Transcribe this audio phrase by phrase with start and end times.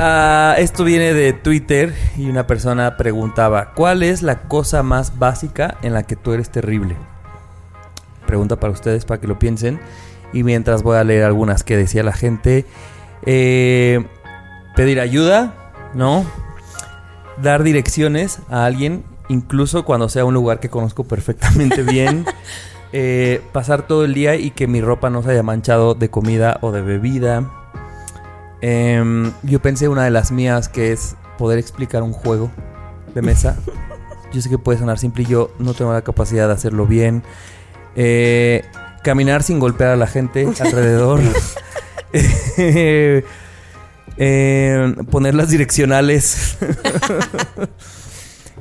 [0.00, 5.76] Ah, esto viene de Twitter y una persona preguntaba, ¿cuál es la cosa más básica
[5.82, 6.96] en la que tú eres terrible?
[8.24, 9.80] Pregunta para ustedes, para que lo piensen.
[10.32, 12.64] Y mientras voy a leer algunas que decía la gente.
[13.26, 14.06] Eh,
[14.76, 16.24] pedir ayuda, ¿no?
[17.42, 22.24] Dar direcciones a alguien, incluso cuando sea un lugar que conozco perfectamente bien.
[22.92, 26.58] Eh, pasar todo el día y que mi ropa no se haya manchado de comida
[26.60, 27.57] o de bebida.
[28.60, 32.50] Em, yo pensé una de las mías que es poder explicar un juego
[33.14, 33.56] de mesa.
[34.32, 37.22] Yo sé que puede sonar simple y yo no tengo la capacidad de hacerlo bien.
[37.96, 38.62] Eh,
[39.02, 41.20] caminar sin golpear a la gente alrededor.
[44.20, 46.58] Eh, poner las direccionales.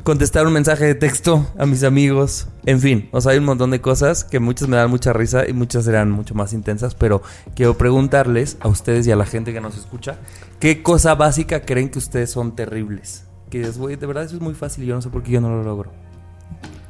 [0.07, 2.47] Contestar un mensaje de texto a mis amigos.
[2.65, 5.45] En fin, o sea, hay un montón de cosas que muchas me dan mucha risa
[5.45, 7.21] y muchas serán mucho más intensas, pero
[7.55, 10.17] quiero preguntarles a ustedes y a la gente que nos escucha,
[10.61, 13.25] ¿qué cosa básica creen que ustedes son terribles?
[13.49, 15.49] Que de verdad eso es muy fácil y yo no sé por qué yo no
[15.49, 15.91] lo logro.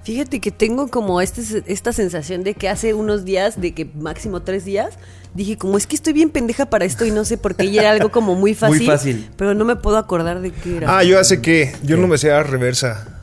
[0.08, 4.41] Fíjate que tengo como este, esta sensación de que hace unos días, de que máximo
[4.41, 4.97] tres días,
[5.34, 7.78] dije como es que estoy bien pendeja para esto y no sé por qué y
[7.78, 8.78] era algo como muy fácil.
[8.78, 9.29] Muy fácil.
[9.35, 10.97] Pero no me puedo acordar de qué era.
[10.97, 11.73] Ah, yo hace que.
[11.84, 13.16] Yo no me sé dar reversa.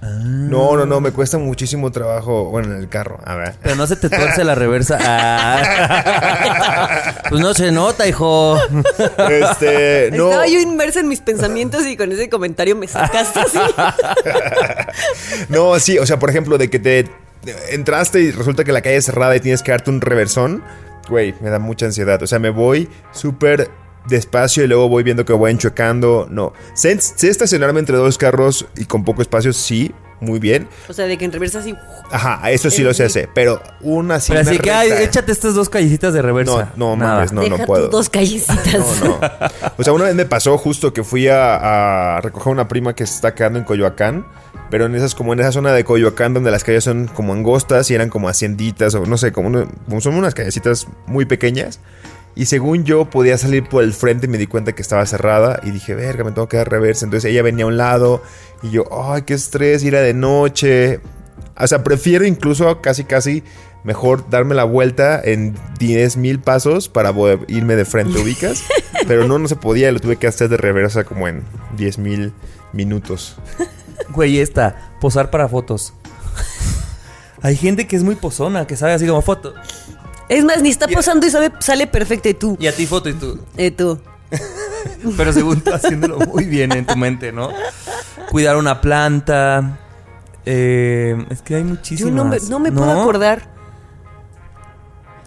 [0.00, 2.50] No, no, no, me cuesta muchísimo trabajo.
[2.50, 3.18] Bueno, en el carro.
[3.24, 3.56] A ver.
[3.62, 4.98] Pero no se te tuerce la reversa.
[5.10, 7.14] Ah.
[7.28, 8.58] Pues no se nota, hijo.
[9.30, 10.26] Este, no.
[10.26, 13.58] Estaba yo inmersa en mis pensamientos y con ese comentario me sacaste así.
[15.48, 17.06] No, sí, o sea, por ejemplo, de que te
[17.70, 20.62] entraste y resulta que la calle es cerrada y tienes que darte un reversón.
[21.08, 22.22] Güey, me da mucha ansiedad.
[22.22, 23.70] O sea, me voy súper
[24.08, 26.26] despacio y luego voy viendo que voy enchuecando.
[26.30, 26.52] No.
[26.74, 30.68] Sé, sé estacionarme entre dos carros y con poco espacio, sí, muy bien.
[30.88, 31.74] O sea, de que en reversa así.
[32.10, 33.28] Ajá, eso sí lo sé hacer.
[33.34, 36.72] Pero una así Pero así que, ay, échate estas dos callecitas de reversa.
[36.76, 37.14] No, no, Nada.
[37.16, 37.88] mames, no, Deja no tus puedo.
[37.88, 39.00] dos callecitas.
[39.00, 39.20] No, no.
[39.76, 42.94] O sea, una vez me pasó justo que fui a, a recoger a una prima
[42.94, 44.26] que se está quedando en Coyoacán.
[44.70, 47.90] Pero en esas, como en esa zona de Coyoacán donde las calles son como angostas
[47.90, 51.80] y eran como hacienditas o no sé, como, una- como son unas callecitas muy pequeñas.
[52.38, 55.58] Y según yo podía salir por el frente y me di cuenta que estaba cerrada
[55.64, 57.04] y dije, verga, me tengo que dar reversa.
[57.04, 58.22] Entonces ella venía a un lado
[58.62, 61.00] y yo, ay, qué estrés, ir a de noche.
[61.58, 63.42] O sea, prefiero incluso casi, casi
[63.82, 68.62] mejor darme la vuelta en 10 mil pasos para poder irme de frente, ubicas.
[69.08, 71.42] Pero no, no se podía, lo tuve que hacer de reversa como en
[71.76, 72.32] 10 mil
[72.72, 73.34] minutos.
[74.10, 75.92] Güey, esta, posar para fotos.
[77.42, 79.54] Hay gente que es muy pozona, que sabe así como foto.
[80.28, 82.56] Es más, ni está posando y sabe, sale perfecto y tú.
[82.60, 83.38] Y a ti foto y tú.
[83.56, 83.98] Eh, tú.
[85.16, 87.50] Pero según tú haciéndolo muy bien en tu mente, ¿no?
[88.30, 89.78] Cuidar una planta.
[90.44, 92.12] eh, es que hay Yo muchísimas.
[92.14, 93.48] no me, no me puedo acordar.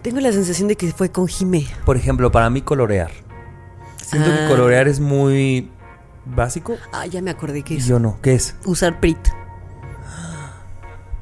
[0.02, 1.66] Tengo la sensación de que fue con Jime.
[1.84, 3.10] Por ejemplo, para mí colorear.
[4.04, 4.36] Siento Ah.
[4.40, 5.70] que colorear es muy
[6.24, 6.76] básico.
[6.92, 8.18] Ah, ya me acordé que Y es yo no.
[8.20, 8.54] ¿Qué es?
[8.64, 9.18] usar Prit.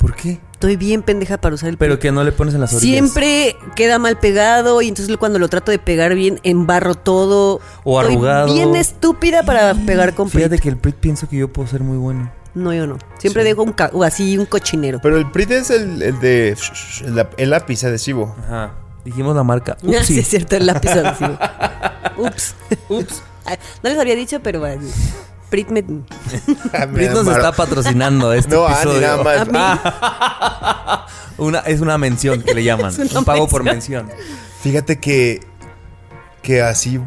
[0.01, 0.41] ¿Por qué?
[0.53, 2.91] Estoy bien pendeja para usar el Pero que no le pones en las orillas.
[2.91, 7.61] Siempre queda mal pegado y entonces cuando lo trato de pegar bien, embarro todo.
[7.85, 8.53] O Estoy arrugado.
[8.55, 10.61] bien estúpida para pegar con Fíjate Prit.
[10.63, 12.33] que el Prit pienso que yo puedo ser muy bueno.
[12.55, 12.97] No, yo no.
[13.19, 14.99] Siempre dejo un ca- o así un cochinero.
[15.03, 16.57] Pero el PRIT es el, el de
[17.37, 18.35] el, lápiz adhesivo.
[18.45, 18.73] Ajá.
[19.05, 19.77] Dijimos la marca.
[19.83, 20.19] Sí, Upsi.
[20.19, 21.39] es cierto, el lápiz adhesivo.
[22.19, 22.55] Ups.
[22.89, 23.23] Ups.
[23.83, 24.83] No les había dicho, pero bueno,
[25.51, 25.85] Prit me...
[26.73, 29.01] Ah, nos está patrocinando este No, Ani, episodio.
[29.01, 29.41] nada más.
[29.41, 29.51] A mí.
[29.55, 31.07] Ah.
[31.39, 32.93] Una, es una mención que le llaman.
[33.17, 34.11] Un pago por mención.
[34.63, 35.41] Fíjate que,
[36.43, 37.01] que así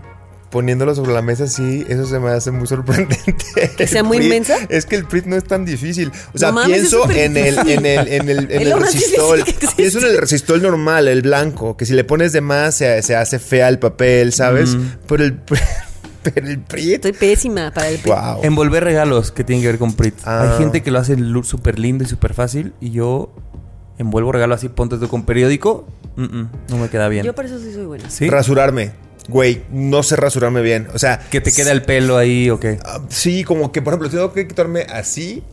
[0.49, 3.73] poniéndolo sobre la mesa, sí, eso se me hace muy sorprendente.
[3.75, 4.55] ¿Que sea muy inmensa?
[4.69, 6.11] Es que el PRIT no es tan difícil.
[6.33, 9.43] O sea, No mames, pienso en el, en el, en el, en el resistol.
[9.75, 13.15] Pienso en el resistol normal, el blanco, que si le pones de más se, se
[13.15, 14.75] hace fea el papel, ¿sabes?
[14.75, 14.91] Mm.
[15.07, 15.39] Pero el,
[16.23, 16.93] Pero el PRI.
[16.93, 18.11] Estoy pésima para el PRI.
[18.11, 18.43] Wow.
[18.43, 20.15] Envolver regalos que tienen que ver con Prit.
[20.25, 20.43] Ah.
[20.53, 22.73] Hay gente que lo hace súper lindo y súper fácil.
[22.79, 23.33] Y yo
[23.97, 25.87] envuelvo regalo así, ponte tú con periódico.
[26.15, 27.25] mm, mm, no me queda bien.
[27.25, 28.09] Yo por eso sí soy buena.
[28.09, 28.29] ¿Sí?
[28.29, 28.91] Rasurarme.
[29.29, 30.87] Güey, no sé rasurarme bien.
[30.93, 32.79] O sea, Que te queda el pelo ahí o qué.
[32.85, 35.43] ah, sí, como que, por ejemplo, tengo que quitarme así.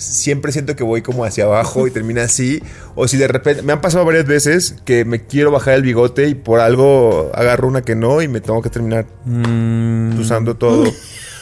[0.00, 2.62] Siempre siento que voy como hacia abajo y termina así.
[2.94, 3.62] O si de repente.
[3.62, 7.68] Me han pasado varias veces que me quiero bajar el bigote y por algo agarro
[7.68, 10.90] una que no y me tengo que terminar Mm, usando todo.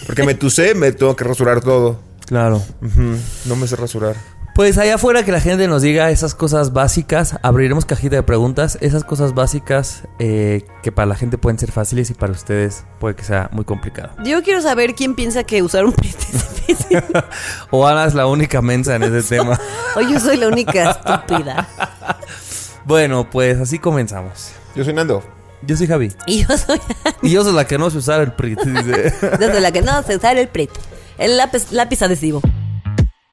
[0.06, 2.00] Porque me tusé, me tengo que rasurar todo.
[2.26, 2.62] claro.
[3.46, 4.16] No me sé rasurar.
[4.58, 7.36] Pues allá afuera que la gente nos diga esas cosas básicas.
[7.42, 8.76] Abriremos cajita de preguntas.
[8.80, 13.14] Esas cosas básicas eh, que para la gente pueden ser fáciles y para ustedes puede
[13.14, 14.10] que sea muy complicado.
[14.24, 17.00] Yo quiero saber quién piensa que usar un es difícil.
[17.70, 19.60] O Ana es la única mensa en ese tema.
[19.94, 21.68] O yo soy la única estúpida.
[22.84, 24.50] Bueno, pues así comenzamos.
[24.74, 25.22] Yo soy Nando.
[25.62, 26.12] Yo soy Javi.
[26.26, 26.80] Y yo soy
[27.22, 28.58] Y yo soy la que no sé usar el PRIT.
[28.60, 29.14] dice.
[29.38, 30.68] desde la que no sé usar el PRI.
[31.16, 32.42] El lápiz, lápiz adhesivo.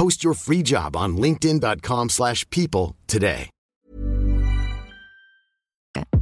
[0.00, 3.50] Post your free job on linkedin.com/people slash people today.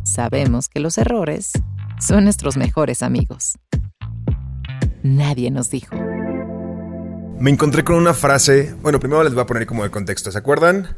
[0.02, 1.52] sabemos que los errores
[2.00, 3.56] son nuestros mejores amigos.
[5.04, 5.94] Nadie nos dijo.
[7.38, 8.74] Me encontré con una frase.
[8.82, 10.32] Bueno, primero les voy a poner como el contexto.
[10.32, 10.96] ¿Se acuerdan?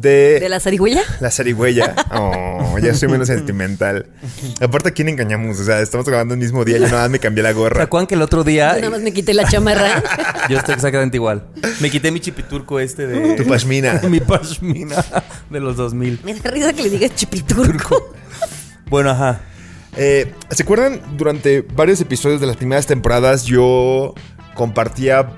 [0.00, 1.02] De, ¿De la zarigüeya?
[1.20, 1.94] la zarigüeya.
[2.12, 4.06] Oh, ya soy menos sentimental.
[4.60, 5.58] Aparte, ¿a quién engañamos?
[5.58, 6.78] O sea, estamos grabando el mismo día.
[6.78, 7.82] Yo nada más me cambié la ¿Se gorra.
[7.82, 10.02] acuerdan que el otro día Yo nada más me quité la chamarra.
[10.48, 11.44] yo estoy exactamente igual?
[11.80, 14.00] Me quité mi chipiturco este de Tu pashmina.
[14.08, 15.04] mi pashmina
[15.50, 16.20] de los 2000.
[16.24, 18.14] Me da risa que le digas chipiturco.
[18.90, 19.42] Bueno, ajá.
[19.98, 21.02] Eh, ¿Se acuerdan?
[21.18, 24.14] Durante varios episodios de las primeras temporadas yo
[24.54, 25.28] compartía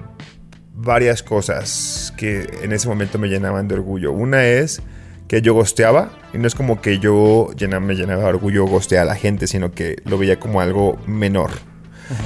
[0.73, 4.13] varias cosas que en ese momento me llenaban de orgullo.
[4.13, 4.83] Una es
[5.27, 9.03] que yo gosteaba, y no es como que yo llena- me llenaba de orgullo gostear
[9.03, 11.51] a la gente, sino que lo veía como algo menor.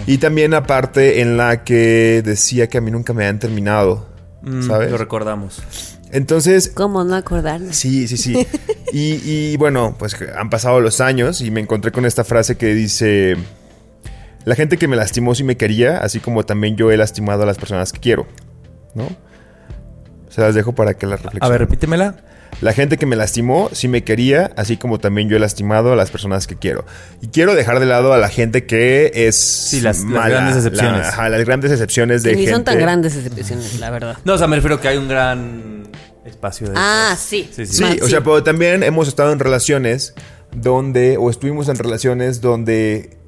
[0.06, 4.12] Y también la parte en la que decía que a mí nunca me han terminado,
[4.42, 4.90] Mm, ¿sabes?
[4.90, 5.62] Lo recordamos.
[6.10, 7.76] Entonces, ¿Cómo no acordarnos?
[7.76, 8.46] Sí, sí, sí.
[8.92, 12.74] Y, y, bueno, pues han pasado los años y me encontré con esta frase que
[12.74, 13.36] dice,
[14.44, 17.46] la gente que me lastimó sí me quería, así como también yo he lastimado a
[17.46, 18.26] las personas que quiero,
[18.94, 19.08] ¿no?
[20.34, 21.50] Se las dejo para que las A reflexionen.
[21.52, 22.14] ver, repítemela.
[22.60, 25.96] La gente que me lastimó sí me quería, así como también yo he lastimado a
[25.96, 26.84] las personas que quiero.
[27.20, 31.00] Y quiero dejar de lado a la gente que es las- las grandes excepciones.
[31.02, 32.54] la- ajá, las grandes excepciones de Que ni gente.
[32.54, 34.16] son tan grandes excepciones, la verdad.
[34.24, 35.88] No, o sea, me refiero que hay un gran
[36.24, 37.20] espacio de Ah, esas.
[37.20, 37.48] sí.
[37.52, 37.74] Sí, sí.
[37.76, 38.10] Sí, o sí.
[38.10, 40.14] sea, pero también hemos estado en relaciones
[40.54, 43.18] donde, o estuvimos en relaciones donde,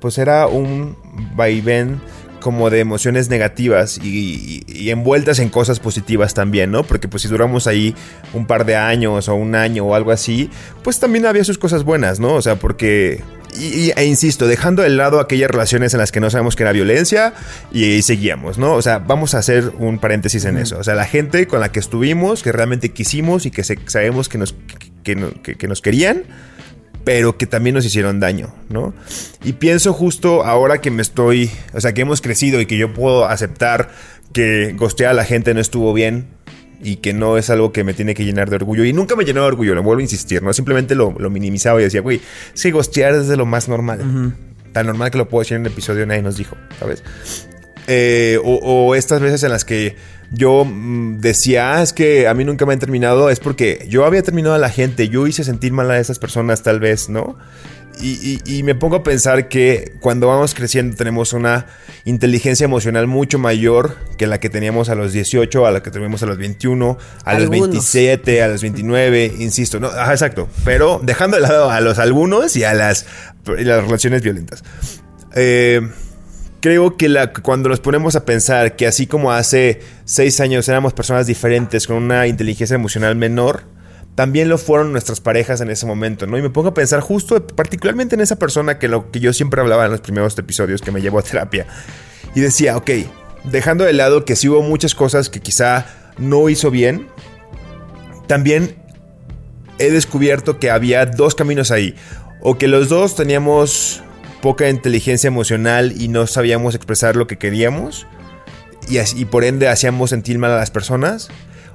[0.00, 0.96] pues era un
[1.34, 2.00] vaivén
[2.40, 6.82] como de emociones negativas y, y- y envueltas en cosas positivas también, ¿no?
[6.82, 7.94] Porque pues si duramos ahí
[8.32, 10.50] un par de años o un año o algo así,
[10.82, 12.34] pues también había sus cosas buenas, ¿no?
[12.34, 13.22] O sea, porque...
[13.58, 16.70] Y, e insisto, dejando de lado aquellas relaciones en las que no sabemos que era
[16.70, 17.34] violencia
[17.72, 18.74] y, seguíamos, ¿no?
[18.74, 20.78] O sea, vamos a hacer un paréntesis en eso.
[20.78, 24.28] O sea, la gente con la que estuvimos, que realmente quisimos y que se- sabemos
[24.28, 24.54] que nos,
[25.02, 26.22] que, que- que nos querían,
[27.04, 28.94] pero que también nos hicieron daño, ¿no?
[29.44, 32.92] Y pienso justo ahora que me estoy, o sea, que hemos crecido y que yo
[32.92, 33.90] puedo aceptar
[34.32, 36.28] que gostear a la gente no estuvo bien
[36.82, 38.84] y que no es algo que me tiene que llenar de orgullo.
[38.84, 40.52] Y nunca me llenó de orgullo, lo vuelvo a insistir, ¿no?
[40.52, 42.20] Simplemente lo, lo minimizaba y decía, güey,
[42.54, 44.34] sí, gostear es de lo más normal.
[44.72, 47.02] Tan normal que lo puedo decir en un episodio, nadie nos dijo, ¿sabes?
[47.86, 49.96] Eh, o, o estas veces en las que
[50.30, 54.04] yo mm, decía, "Ah, es que a mí nunca me han terminado, es porque yo
[54.04, 57.36] había terminado a la gente, yo hice sentir mal a esas personas tal vez, ¿no?
[58.02, 61.66] Y, y- y me pongo a pensar que cuando vamos creciendo tenemos una
[62.06, 66.22] inteligencia emocional mucho mayor que la que teníamos a los 18, a la que tuvimos
[66.22, 67.68] a los 21, a los Algunos.
[67.70, 72.56] 27, a los 29, insisto, no, ajá, exacto, pero dejando de lado a los algunos
[72.56, 73.04] y a las,
[73.58, 74.64] y las relaciones violentas.
[75.34, 75.82] Eh,
[76.60, 80.92] creo que la, cuando nos ponemos a pensar que así como hace seis años éramos
[80.92, 83.62] personas diferentes con una inteligencia emocional menor,
[84.14, 86.36] también lo fueron nuestras parejas en ese momento, ¿no?
[86.36, 89.60] Y me pongo a pensar justo, particularmente en esa persona que lo que yo siempre
[89.60, 91.66] hablaba en los primeros episodios que me llevó a terapia.
[92.34, 92.90] Y decía, ok,
[93.44, 95.86] dejando de lado que sí hubo muchas cosas que quizá
[96.18, 97.08] no hizo bien,
[98.26, 98.76] también
[99.78, 101.94] he descubierto que había dos caminos ahí.
[102.42, 104.02] O que los dos teníamos
[104.40, 108.06] poca inteligencia emocional y no sabíamos expresar lo que queríamos
[108.88, 111.28] y, así- y por ende hacíamos sentir mal a las personas.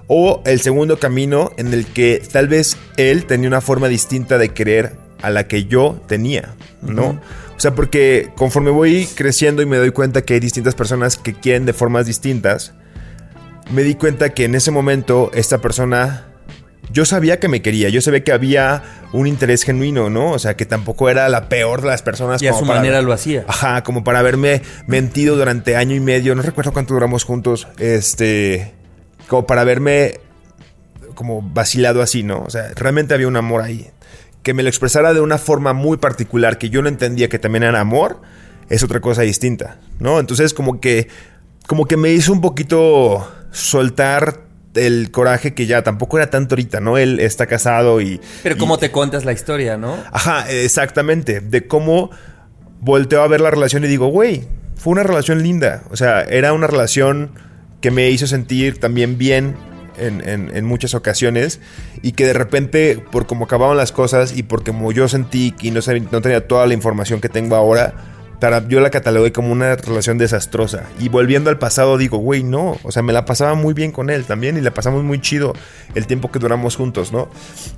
[0.07, 4.49] O el segundo camino en el que tal vez él tenía una forma distinta de
[4.49, 4.93] querer
[5.23, 6.53] a la que yo tenía,
[6.83, 7.19] ¿no?
[7.57, 11.33] O sea, porque conforme voy creciendo y me doy cuenta que hay distintas personas que
[11.33, 12.73] quieren de formas distintas,
[13.71, 16.25] me di cuenta que en ese momento esta persona
[16.91, 20.31] yo sabía que me quería, yo sabía que había un interés genuino, ¿no?
[20.31, 22.41] O sea, que tampoco era la peor de las personas.
[22.41, 23.43] Y a como su para- manera lo hacía.
[23.47, 28.73] Ajá, como para haberme mentido durante año y medio, no recuerdo cuánto duramos juntos, este,
[29.27, 30.19] como para haberme
[31.15, 32.41] como vacilado así, ¿no?
[32.43, 33.89] O sea, realmente había un amor ahí.
[34.43, 37.63] Que me lo expresara de una forma muy particular, que yo no entendía que también
[37.63, 38.21] era amor,
[38.69, 40.19] es otra cosa distinta, ¿no?
[40.19, 41.07] Entonces como que,
[41.67, 44.41] como que me hizo un poquito soltar
[44.75, 46.97] el coraje que ya tampoco era tanto ahorita, ¿no?
[46.97, 48.19] Él está casado y...
[48.43, 49.97] Pero y- cómo te cuentas la historia, ¿no?
[50.11, 51.39] Ajá, exactamente.
[51.41, 52.11] De cómo
[52.81, 54.43] volteo a ver la relación y digo, güey,
[54.75, 55.83] fue una relación linda.
[55.89, 57.31] O sea, era una relación
[57.81, 59.55] que me hizo sentir también bien
[59.97, 61.59] en, en- en muchas ocasiones
[62.01, 65.71] y que de repente, por cómo acababan las cosas y por como yo sentí que
[65.71, 65.79] no,
[66.11, 67.93] no tenía toda la información que tengo ahora,
[68.67, 70.83] yo la catalogué como una relación desastrosa.
[70.99, 72.77] Y volviendo al pasado, digo, güey, no.
[72.83, 75.53] O sea, me la pasaba muy bien con él también y la pasamos muy chido
[75.95, 77.29] el tiempo que duramos juntos, ¿no?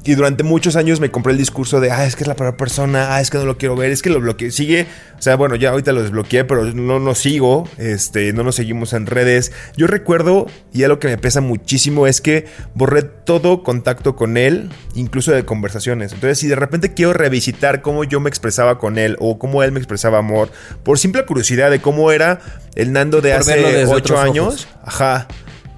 [0.04, 2.58] Y durante muchos años me compré el discurso de, ah, es que es la peor
[2.58, 4.52] persona, ah, es que no lo quiero ver, es que lo bloqueé.
[4.52, 4.88] Sigue,
[5.18, 8.94] o sea, bueno, ya ahorita lo desbloqueé, pero no nos sigo, este, no nos seguimos
[8.94, 9.52] en redes.
[9.76, 14.70] Yo recuerdo, y algo que me pesa muchísimo es que borré todo contacto con él,
[14.96, 16.14] incluso de conversaciones.
[16.14, 19.72] Entonces, si de repente quiero revisitar cómo yo me expresaba con él o cómo él
[19.72, 20.47] me expresaba amor,
[20.84, 22.40] por simple curiosidad de cómo era
[22.76, 24.68] el Nando de Por hace ocho años.
[24.84, 25.28] Ajá.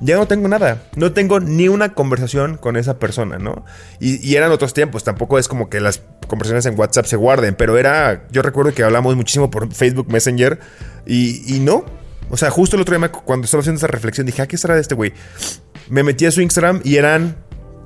[0.02, 0.84] Ya no tengo nada.
[0.96, 3.66] No tengo ni una conversación con esa persona, ¿no?
[4.00, 5.04] Y, y eran otros tiempos.
[5.04, 7.56] Tampoco es como que las conversaciones en WhatsApp se guarden.
[7.56, 8.26] Pero era.
[8.32, 10.60] Yo recuerdo que hablamos muchísimo por Facebook Messenger.
[11.06, 11.84] Y, y no.
[12.30, 14.76] O sea, justo el otro día cuando estaba haciendo esa reflexión dije, ¿a qué será
[14.76, 15.14] de este güey?
[15.90, 17.36] Me metí a su Instagram y eran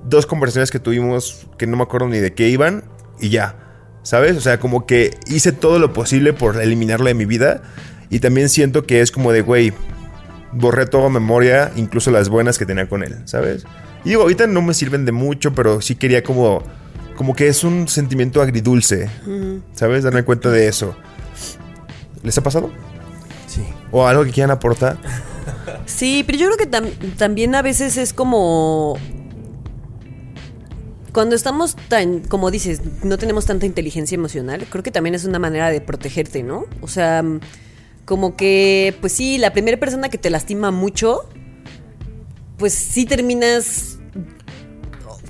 [0.04, 2.84] dos conversaciones que tuvimos que no me acuerdo ni de qué iban.
[3.20, 3.63] Y ya.
[4.04, 4.38] ¿Sabes?
[4.38, 7.62] O sea, como que hice todo lo posible por eliminarlo de mi vida.
[8.10, 9.74] Y también siento que es como de, güey,
[10.52, 13.66] borré toda memoria, incluso las buenas que tenía con él, ¿sabes?
[14.06, 16.62] Y digo, ahorita no me sirven de mucho, pero sí quería como,
[17.16, 19.10] como que es un sentimiento agridulce,
[19.74, 20.04] ¿sabes?
[20.04, 20.96] Darme cuenta de eso.
[22.22, 22.70] ¿Les ha pasado?
[23.48, 23.64] Sí.
[23.92, 24.98] ¿O algo que quieran aportar?
[25.86, 28.98] Sí, pero yo creo que tam- también a veces es como...
[31.14, 35.38] Cuando estamos tan, como dices, no tenemos tanta inteligencia emocional, creo que también es una
[35.38, 36.66] manera de protegerte, ¿no?
[36.82, 37.40] O sea, mm,
[38.04, 41.30] como que, pues sí, la primera persona que te lastima mucho,
[42.58, 44.00] pues sí terminas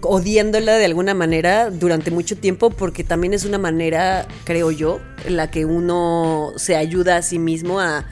[0.02, 5.38] odiándola de alguna manera durante mucho tiempo porque también es una manera, creo yo, en
[5.38, 8.06] la que uno se ayuda a sí mismo a,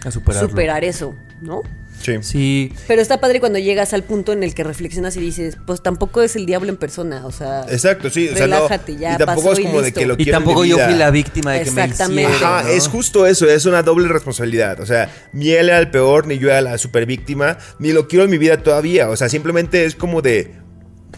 [0.45, 1.61] A superar eso, ¿no?
[2.01, 2.17] Sí.
[2.21, 2.73] Sí.
[2.87, 6.21] Pero está padre cuando llegas al punto en el que reflexionas y dices, pues tampoco
[6.21, 7.61] es el diablo en persona, o sea...
[7.69, 8.29] Exacto, sí.
[8.29, 10.17] O sea, no- Relájate, ya y tampoco pasó es y como de que lo Y
[10.17, 10.87] quiero en tampoco yo vida.
[10.89, 12.31] fui la víctima de que me Exactamente.
[12.33, 12.69] hicieron, Ajá, ¿no?
[12.69, 14.79] es justo eso, es una doble responsabilidad.
[14.79, 18.07] O sea, ni él era el peor, ni yo era la super víctima, ni lo
[18.07, 19.09] quiero en mi vida todavía.
[19.09, 20.55] O sea, simplemente es como de,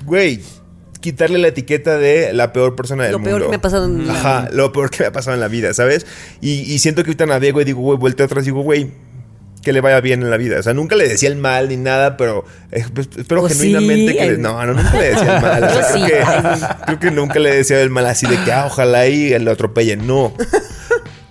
[0.06, 0.42] güey,
[1.02, 3.32] quitarle la etiqueta de la peor persona del Lo mundo.
[3.32, 5.42] peor que me ha pasado en la Ajá, lo peor que me ha pasado en
[5.42, 6.06] la vida, ¿sabes?
[6.40, 8.90] Y, y siento que ahorita navego y digo, güey, vuelto atrás y digo, güey,
[9.64, 10.60] que le vaya bien en la vida.
[10.60, 14.12] O sea, nunca le decía el mal ni nada, pero eh, pues, espero ¿O genuinamente
[14.12, 14.18] sí?
[14.20, 14.32] que...
[14.34, 15.64] le- no, no, nunca le decía el mal.
[15.64, 16.06] O sea, Yo creo, sí.
[16.12, 16.62] que, Ay.
[16.86, 20.06] creo que nunca le decía el mal así de que, ah, ojalá y lo atropellen.
[20.06, 20.34] No.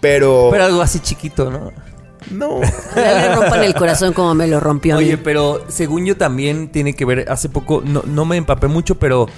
[0.00, 0.48] Pero...
[0.50, 1.72] Pero algo así chiquito, ¿no?
[2.30, 2.60] no.
[2.96, 5.04] Le rompan el corazón como me lo rompió a mí.
[5.04, 8.96] Oye, pero según yo también tiene que ver, hace poco, no, no me empapé mucho,
[8.96, 9.28] pero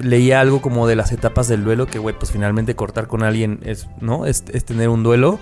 [0.00, 3.60] leía algo como de las etapas del duelo, que güey, pues finalmente cortar con alguien
[3.64, 4.26] es, ¿no?
[4.26, 5.38] Es, es tener un duelo.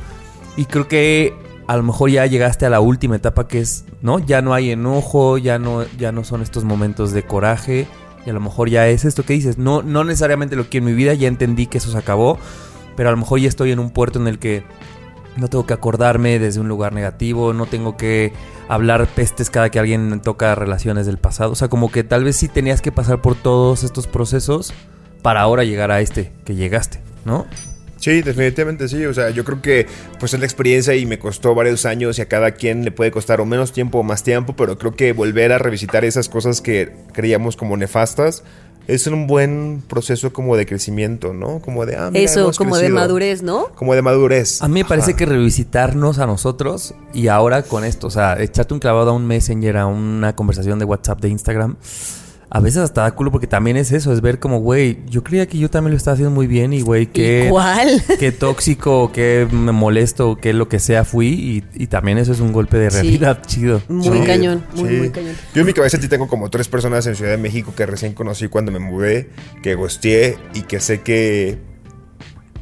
[0.57, 1.33] Y creo que
[1.69, 4.19] a lo mejor ya llegaste a la última etapa que es, ¿no?
[4.19, 7.87] Ya no hay enojo, ya no, ya no son estos momentos de coraje.
[8.25, 9.59] Y a lo mejor ya es esto que dices.
[9.59, 12.39] No, no necesariamente lo quiero en mi vida, ya entendí que eso se acabó.
[12.97, 14.65] Pero a lo mejor ya estoy en un puerto en el que
[15.37, 18.33] no tengo que acordarme desde un lugar negativo, no tengo que
[18.69, 21.53] hablar pestes cada que alguien toca relaciones del pasado.
[21.53, 24.73] O sea, como que tal vez sí tenías que pasar por todos estos procesos
[25.21, 27.45] para ahora llegar a este que llegaste, ¿no?
[27.99, 29.05] Sí, definitivamente sí.
[29.05, 29.87] O sea, yo creo que
[30.19, 33.11] pues es la experiencia y me costó varios años y a cada quien le puede
[33.11, 36.61] costar o menos tiempo o más tiempo, pero creo que volver a revisitar esas cosas
[36.61, 38.45] que creíamos como nefastas
[38.89, 41.61] es un buen proceso como de crecimiento, ¿no?
[41.61, 43.67] Como de, ah, mira, Eso, hemos como de madurez, ¿no?
[43.75, 44.63] Como de madurez.
[44.63, 45.19] A mí me parece Ajá.
[45.19, 49.27] que revisitarnos a nosotros y ahora con esto, o sea, echarte un clavado a un
[49.27, 51.77] messenger, a una conversación de WhatsApp, de Instagram,
[52.51, 55.47] a veces hasta da culo porque también es eso, es ver como, güey, yo creía
[55.47, 58.03] que yo también lo estaba haciendo muy bien y, güey, qué, Igual.
[58.19, 62.41] qué tóxico, qué me molesto, qué lo que sea fui y, y también eso es
[62.41, 62.97] un golpe de Sí.
[62.97, 63.83] realidad chido.
[63.89, 64.95] Muy Sí, cañón, muy, sí.
[64.97, 65.35] muy cañón.
[65.55, 68.15] Yo en mi cabeza sí tengo como tres personas en Ciudad de México que recién
[68.15, 69.29] conocí cuando me mudé,
[69.63, 71.59] que gosteé y que sé que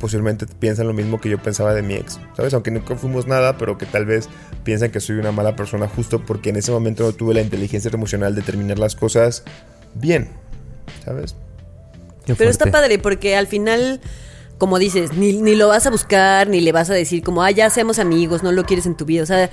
[0.01, 2.53] posiblemente piensan lo mismo que yo pensaba de mi ex, ¿sabes?
[2.53, 4.29] Aunque nunca fuimos nada, pero que tal vez
[4.63, 7.91] piensan que soy una mala persona justo porque en ese momento no tuve la inteligencia
[7.93, 9.45] emocional de terminar las cosas
[10.01, 10.29] bien,
[11.05, 11.35] ¿sabes?
[12.39, 14.01] Pero está padre porque al final,
[14.59, 17.51] como dices, ni, ni lo vas a buscar, ni le vas a decir como, ah,
[17.51, 19.23] ya seamos amigos, no lo quieres en tu vida.
[19.23, 19.49] O sea,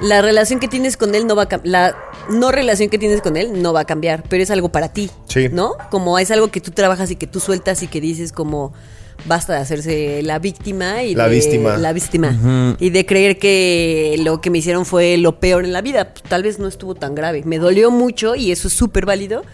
[0.00, 1.70] la relación que tienes con él no va a cambiar.
[1.72, 1.96] La
[2.30, 5.10] no relación que tienes con él no va a cambiar, pero es algo para ti.
[5.26, 5.48] Sí.
[5.50, 5.72] ¿No?
[5.90, 8.72] Como es algo que tú trabajas y que tú sueltas y que dices como
[9.24, 11.76] basta de hacerse la víctima y La de- víctima.
[11.76, 15.80] la víctima y de creer que lo que me hicieron fue lo peor en la
[15.80, 19.06] vida Pues, tal vez no estuvo tan grave me dolió mucho y eso es súper
[19.06, 19.44] válido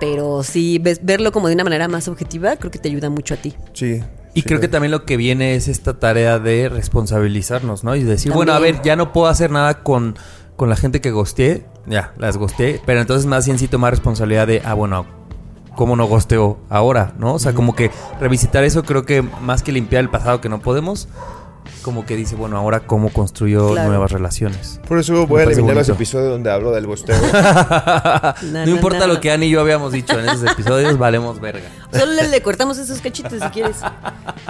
[0.00, 3.34] pero sí ves- verlo como de una manera más objetiva creo que te ayuda mucho
[3.34, 4.02] a ti Sí.
[4.34, 7.94] Y sí, creo que también lo que viene es esta tarea de responsabilizarnos, ¿no?
[7.96, 10.16] Y decir, bueno, a ver, ya no puedo hacer nada con,
[10.56, 14.46] con la gente que gosteé, ya, las gosteé, pero entonces más bien sí tomar responsabilidad
[14.46, 15.04] de, ah, bueno,
[15.76, 17.34] ¿cómo no gosteo ahora, no?
[17.34, 20.60] O sea, como que revisitar eso creo que más que limpiar el pasado que no
[20.62, 21.08] podemos,
[21.82, 23.88] como que dice, bueno, ahora cómo construyo Claro.
[23.88, 24.80] nuevas relaciones.
[24.88, 27.16] Por eso voy a eliminar los episodios donde hablo del gosteo.
[28.52, 31.68] no importa lo que Annie y yo habíamos dicho en esos episodios, valemos verga.
[31.92, 33.76] solo le, le cortamos esos cachitos si quieres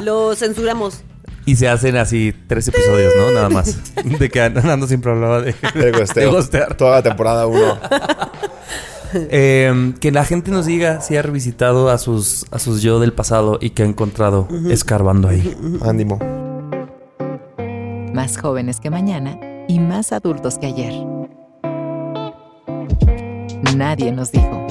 [0.02, 1.02] lo censuramos
[1.46, 3.30] Y se hacen así tres episodios, ¿no?
[3.32, 3.78] Nada más.
[4.18, 6.76] De que Nando siempre hablaba de, de gostear.
[6.76, 7.78] Toda la temporada 1.
[9.14, 13.12] Eh, que la gente nos diga si ha revisitado a sus, a sus yo del
[13.12, 15.54] pasado y que ha encontrado escarbando ahí.
[15.82, 16.18] Ánimo.
[18.12, 19.38] Más jóvenes que mañana
[19.68, 20.92] y más adultos que ayer.
[23.74, 24.66] Nadie nos dijo.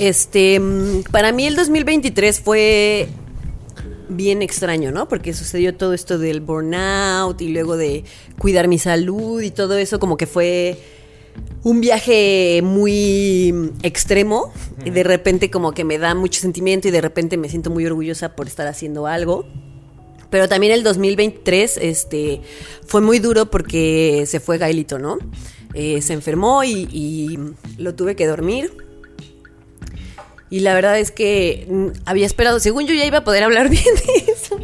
[0.00, 3.08] Este, mm, para mí el 2023 fue
[4.08, 5.06] bien extraño, ¿no?
[5.06, 8.02] Porque sucedió todo esto del burnout y luego de
[8.38, 10.76] cuidar mi salud y todo eso como que fue
[11.64, 14.52] un viaje muy extremo
[14.84, 17.86] y de repente como que me da mucho sentimiento y de repente me siento muy
[17.86, 19.46] orgullosa por estar haciendo algo.
[20.30, 22.40] Pero también el 2023 este,
[22.86, 25.18] fue muy duro porque se fue Gaelito, ¿no?
[25.74, 27.38] Eh, se enfermó y, y
[27.78, 28.72] lo tuve que dormir.
[30.48, 33.68] Y la verdad es que mm, había esperado, según yo ya iba a poder hablar
[33.70, 34.58] bien de eso.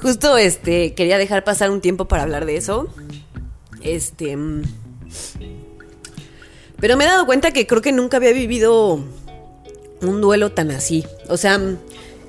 [0.00, 2.88] Justo este quería dejar pasar un tiempo para hablar de eso.
[3.82, 4.62] Este mm,
[6.80, 9.00] pero me he dado cuenta que creo que nunca había vivido
[10.02, 11.04] un duelo tan así.
[11.28, 11.60] O sea,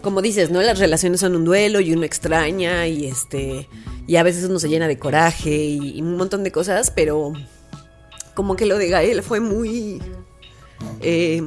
[0.02, 0.62] como dices, ¿no?
[0.62, 3.68] Las relaciones son un duelo y uno extraña y este
[4.08, 7.34] y a veces uno se llena de coraje y, y un montón de cosas, pero
[8.34, 10.02] como que lo de Gael fue muy
[11.02, 11.42] eh,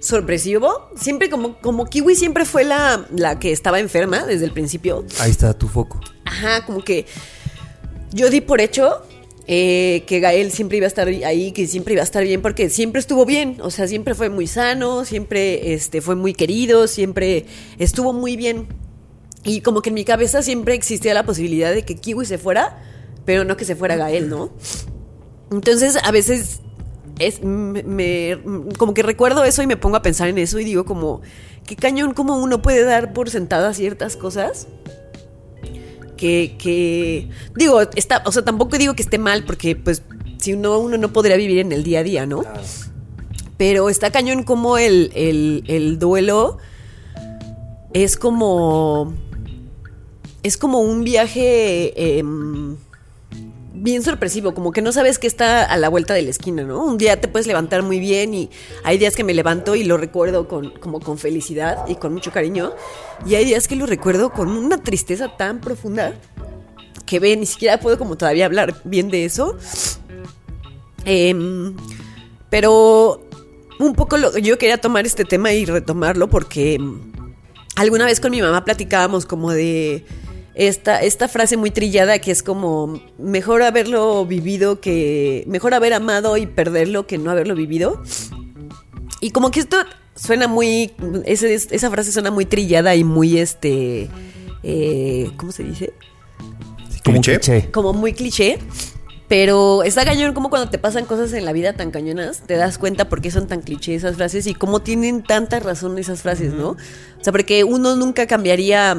[0.00, 0.90] sorpresivo.
[0.96, 5.04] Siempre como, como Kiwi siempre fue la, la que estaba enferma desde el principio.
[5.20, 6.00] Ahí está tu foco.
[6.24, 7.06] Ajá, como que
[8.12, 9.02] yo di por hecho
[9.46, 12.70] eh, que Gael siempre iba a estar ahí, que siempre iba a estar bien, porque
[12.70, 13.58] siempre estuvo bien.
[13.62, 17.46] O sea, siempre fue muy sano, siempre este, fue muy querido, siempre
[17.78, 18.66] estuvo muy bien.
[19.44, 22.82] Y como que en mi cabeza siempre existía la posibilidad de que Kiwi se fuera,
[23.26, 24.50] pero no que se fuera Gael, ¿no?
[25.52, 26.60] Entonces, a veces
[27.18, 28.38] es me, me-
[28.78, 31.20] como que recuerdo eso y me pongo a pensar en eso y digo como
[31.64, 34.66] qué cañón como uno puede dar por sentadas ciertas cosas
[36.24, 40.00] que, que digo, está, o sea, tampoco digo que esté mal porque pues
[40.38, 42.44] si uno uno no podría vivir en el día a día, ¿no?
[43.58, 46.56] Pero está cañón como el, el, el duelo
[47.92, 49.12] es como
[50.42, 52.78] es como un viaje em,
[53.74, 56.84] bien sorpresivo, como que no sabes que está a la vuelta de la esquina, ¿no?
[56.84, 58.50] Un día te puedes levantar muy bien y
[58.84, 62.30] hay días que me levanto y lo recuerdo con, como con felicidad y con mucho
[62.30, 62.72] cariño.
[63.26, 66.14] Y hay días que lo recuerdo con una tristeza tan profunda
[67.04, 69.58] que ve, ni siquiera puedo como todavía hablar bien de eso.
[71.04, 71.74] Em,
[72.48, 73.20] pero
[73.80, 76.78] un poco lo, yo quería tomar este tema y retomarlo porque
[77.74, 80.04] alguna vez con mi mamá platicábamos como de
[80.54, 86.36] esta, esta frase muy trillada que es como mejor haberlo vivido que mejor haber amado
[86.36, 88.02] y perderlo que no haberlo vivido.
[89.20, 89.78] Y como que esto
[90.14, 90.92] suena muy
[91.24, 94.08] ese- esa frase suena muy trillada y muy este
[94.62, 95.92] eh, ¿cómo se dice?
[97.04, 97.70] Como cliché.
[97.70, 98.58] como muy cliché.
[99.26, 102.76] Pero está cañón como cuando te pasan cosas en la vida tan cañonas, te das
[102.76, 106.52] cuenta por qué son tan cliché esas frases y cómo tienen tanta razón esas frases,
[106.52, 106.70] ¿no?
[106.72, 106.76] O
[107.22, 108.96] sea, porque uno nunca cambiaría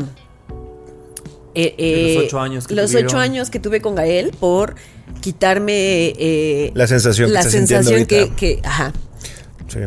[1.55, 3.07] eh, los eh, ocho años que los tuvieron.
[3.09, 4.75] ocho años que tuve con Gael por
[5.21, 8.93] quitarme eh, La sensación que la sensación que, ajá.
[9.67, 9.79] Sí.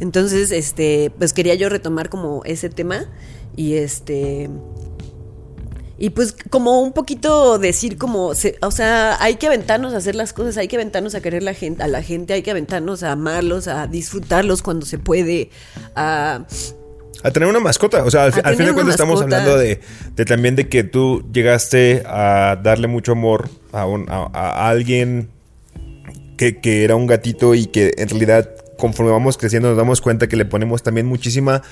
[0.00, 3.06] Entonces, este, pues quería yo retomar como ese tema
[3.56, 4.48] y este
[6.00, 10.14] y pues como un poquito decir como, se- o sea, hay que aventarnos a hacer
[10.14, 13.02] las cosas, hay que aventarnos a querer la gente, a la gente, hay que aventarnos
[13.02, 15.50] a amarlos, a disfrutarlos cuando se puede,
[15.96, 16.44] a
[17.22, 18.04] A tener una mascota.
[18.04, 19.80] O sea, al, al fin de cuentas estamos hablando de,
[20.14, 25.28] de también de que tú llegaste a darle mucho amor a, un- a- a alguien
[26.36, 30.28] que, que era un gatito y que en realidad conforme vamos creciendo nos damos cuenta
[30.28, 31.62] que le ponemos también muchísima...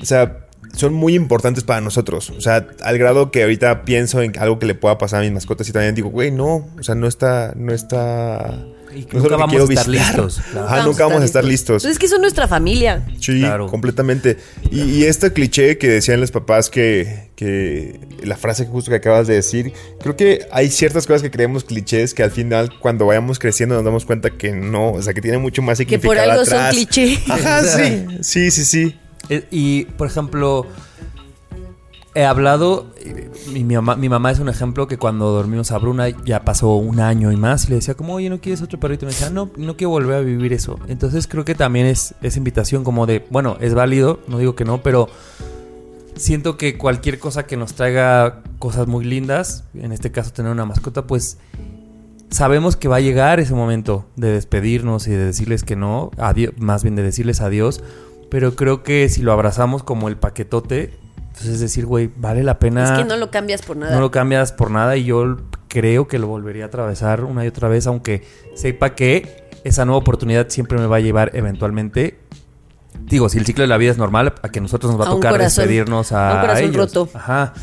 [0.00, 2.30] O sea, son muy importantes para nosotros.
[2.30, 5.32] O sea, al grado que ahorita pienso en algo que le pueda pasar a mis
[5.32, 8.58] mascotas y también digo, güey, no, o sea, no está, no está...
[8.94, 9.88] Y que nunca vamos a estar visitar.
[10.24, 10.66] listos, claro.
[10.66, 11.82] Ajá, nunca vamos a estar listos.
[11.82, 13.06] Pues es que son nuestra familia.
[13.20, 13.66] Sí, Claro.
[13.68, 14.36] completamente.
[14.70, 18.96] Y, y este cliché que decían los papás que, que la frase que justo que
[18.96, 23.06] acabas de decir, creo que hay ciertas cosas que creemos clichés que al final cuando
[23.06, 26.14] vayamos creciendo nos damos cuenta que no, o sea, que tiene mucho más Que significado
[26.14, 26.74] por algo son atrás.
[26.74, 27.18] cliché.
[27.28, 28.96] Ajá, sí, sí, sí, sí.
[29.28, 30.66] Eh, Y, por ejemplo,
[32.14, 32.86] he hablado,
[33.52, 37.00] mi mamá, mi mamá es un ejemplo que cuando dormimos a Bruna ya pasó un
[37.00, 39.04] año y más, y le decía como, oye, ¿no quieres otro perrito?
[39.04, 40.78] Y me decía, no, no quiero volver a vivir eso.
[40.88, 44.64] Entonces creo que también es esa invitación como de, bueno, es válido, no digo que
[44.64, 45.08] no, pero
[46.16, 50.66] siento que cualquier cosa que nos traiga cosas muy lindas, en este caso tener una
[50.66, 51.38] mascota, pues
[52.30, 56.54] sabemos que va a llegar ese momento de despedirnos y de decirles que no, adiós,
[56.58, 57.82] más bien de decirles adiós,
[58.30, 60.92] pero creo que si lo abrazamos como el paquetote,
[61.40, 62.84] pues es decir, güey, vale la pena.
[62.84, 63.94] Es que no lo cambias por nada.
[63.94, 67.48] no lo cambias por nada y yo creo que lo volvería a atravesar una y
[67.48, 72.20] otra vez, aunque sepa que esa nueva oportunidad siempre me va a llevar eventualmente.
[73.06, 75.14] Digo, si el ciclo de la vida es normal, a que nosotros nos va a,
[75.14, 75.62] tocar corazón.
[75.62, 76.76] despedirnos a, A un corazón ellos.
[76.76, 77.08] roto.
[77.14, 77.54] Ajá.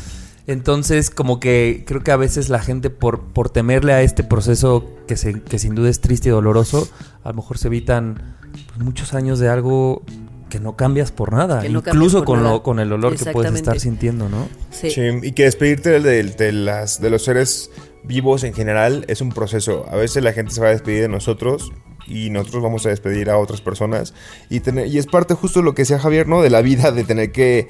[0.48, 4.90] Entonces, como que creo que a veces la gente, por, por temerle a este proceso
[5.06, 6.88] que, se, que sin duda es triste y doloroso,
[7.22, 10.02] a lo mejor se evitan pues, muchos años de algo
[10.48, 11.62] que no cambias por nada.
[11.62, 12.54] No incluso por con, nada.
[12.54, 14.48] Lo, con el dolor que puedes estar sintiendo, ¿no?
[14.70, 14.90] Sí.
[14.90, 17.70] Sí, y que despedirte de, de las, de los seres
[18.04, 19.86] vivos en general es un proceso.
[19.90, 21.72] A veces la gente se va a despedir de nosotros
[22.08, 24.14] y nosotros vamos a despedir a otras personas.
[24.48, 26.42] Y, tener, y es parte justo de lo que decía Javier, ¿no?
[26.42, 27.68] De la vida, de tener que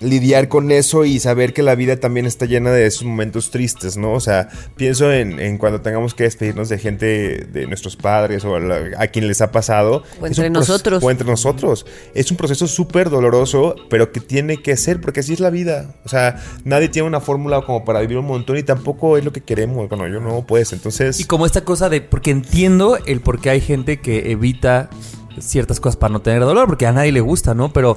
[0.00, 3.96] lidiar con eso y saber que la vida también está llena de esos momentos tristes,
[3.96, 4.12] ¿no?
[4.12, 8.56] O sea, pienso en, en cuando tengamos que despedirnos de gente, de nuestros padres o
[8.56, 10.02] a, la- a quien les ha pasado.
[10.20, 11.02] O Es entre nosotros.
[11.02, 11.86] O entre nosotros.
[12.14, 15.94] Es un proceso súper doloroso, pero que tiene que ser, porque así es la vida.
[16.04, 19.32] O sea, nadie tiene una fórmula como para vivir un montón y tampoco es lo
[19.32, 19.88] que queremos.
[19.88, 21.20] Bueno, yo no, pues, entonces...
[21.20, 24.90] Y como esta cosa de, porque entiendo el por qué hay gente que evita
[25.40, 27.72] ciertas cosas para no tener dolor, porque a nadie le gusta, ¿no?
[27.72, 27.96] Pero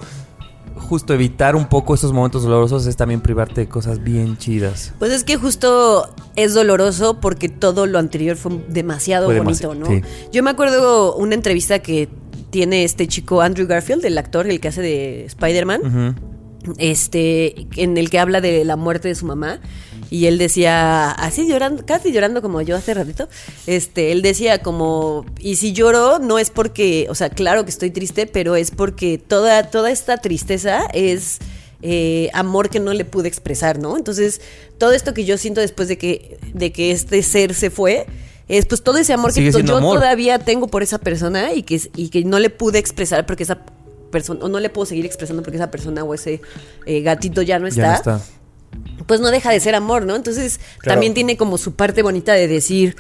[0.80, 4.94] justo evitar un poco esos momentos dolorosos es también privarte de cosas bien chidas.
[5.00, 9.78] Pues es que justo es doloroso porque todo lo anterior fue demasiado Fue bonito, demasi-
[9.80, 9.86] ¿no?
[9.88, 10.02] sí.
[10.32, 12.08] Yo me acuerdo una entrevista que
[12.50, 16.16] tiene este chico Andrew Garfield, el actor, el que hace de Spider-Man,
[16.78, 19.60] este, en el que habla de la muerte de su mamá.
[20.10, 23.28] Y él decía, así llorando, casi llorando como yo hace ratito,
[23.66, 27.92] este, él decía como, y si lloro no es porque, o sea, claro que estoy
[27.92, 31.40] triste, pero es porque toda, toda esta tristeza es
[31.82, 33.98] eh, amor que no le pude expresar, ¿no?
[33.98, 34.42] Entonces,
[34.78, 38.06] todo esto que yo siento después de que, de que este ser se fue,
[38.48, 39.98] es pues todo ese amor Sigue que yo amor.
[39.98, 43.60] todavía tengo por esa persona y que, y que no le pude expresar porque esa
[44.10, 46.42] persona, o no le puedo seguir expresando porque esa persona o ese
[46.86, 48.22] eh, gatito ya no está Ya no está.
[49.06, 50.16] Pues no deja de ser amor, ¿no?
[50.16, 50.96] Entonces Claro.
[50.96, 52.96] también tiene como su parte bonita de decir,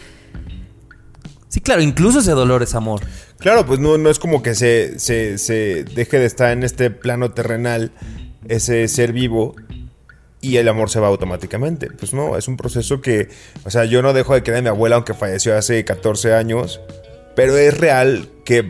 [1.49, 3.01] Sí, claro, incluso ese dolor es amor.
[3.39, 6.91] Claro, pues no, no es como que se, se, se deje de estar en este
[6.91, 7.91] plano terrenal
[8.49, 9.55] ese ser vivo
[10.41, 11.89] y el amor se va automáticamente.
[11.89, 13.29] Pues no, es un proceso que,
[13.63, 16.81] o sea, yo no dejo de querer a mi abuela aunque falleció hace 14 años,
[17.35, 18.63] pero es real que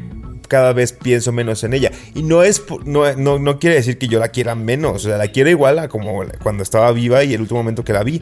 [0.48, 1.92] cada vez pienso menos en ella.
[2.16, 5.18] Y no es no, no, no quiere decir que yo la quiera menos, o sea,
[5.18, 8.22] la quiero igual a como cuando estaba viva y el último momento que la vi.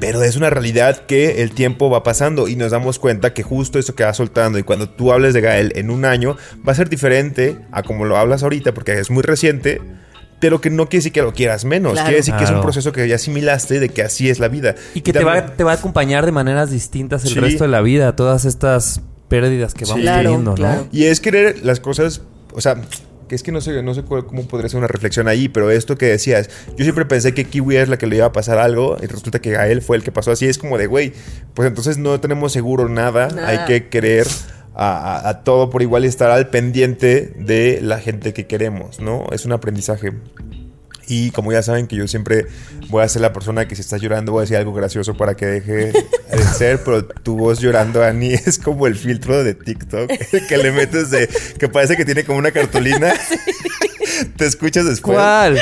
[0.00, 3.78] Pero es una realidad que el tiempo va pasando y nos damos cuenta que justo
[3.78, 6.36] eso que va soltando y cuando tú hables de Gael en un año
[6.66, 9.80] va a ser diferente a como lo hablas ahorita porque es muy reciente,
[10.40, 12.06] pero que no quiere decir que lo quieras menos, Claro.
[12.06, 12.62] quiere decir que es un Claro.
[12.64, 14.74] proceso que ya asimilaste de que así es la vida.
[14.94, 17.38] Y que te también- va, te va a acompañar de maneras distintas el Sí.
[17.38, 19.02] resto de la vida, todas estas
[19.40, 19.90] pérdidas que Sí.
[19.92, 20.54] vamos Claro, teniendo, ¿no?
[20.56, 20.86] claro.
[20.92, 22.20] Y es querer las cosas,
[22.54, 22.76] o sea,
[23.28, 25.70] que es que no sé, no sé cuál- cómo podría ser una reflexión ahí, pero
[25.70, 28.58] esto que decías, yo siempre pensé que Kiwi es la que le iba a pasar
[28.58, 31.12] algo y resulta que a él fue el que pasó así, es como de, güey,
[31.54, 33.48] pues entonces no tenemos seguro nada, Nada.
[33.48, 34.26] hay que querer
[34.74, 39.00] a, a- a todo por igual y estar al pendiente de la gente que queremos,
[39.00, 39.24] ¿no?
[39.32, 40.12] Es un aprendizaje.
[41.08, 42.46] Y como ya saben que yo siempre
[42.88, 45.34] voy a ser la persona que si estás llorando voy a decir algo gracioso para
[45.34, 50.10] que deje de ser, pero tu voz llorando, Ani, es como el filtro de TikTok
[50.48, 53.12] que le metes de que parece que tiene como una cartulina.
[54.36, 55.16] Te escuchas después.
[55.16, 55.60] ¿Cuál?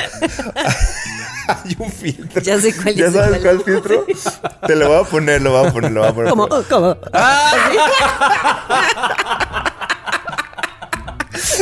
[1.48, 2.40] Hay un filtro.
[2.42, 3.62] Ya sé cuál, ya ¿Ya sé sabes cuál.
[3.64, 4.06] filtro?
[4.66, 6.30] Te lo voy a poner, lo voy a poner, lo voy a poner.
[6.30, 6.48] ¿Cómo?
[6.68, 6.96] ¿Cómo?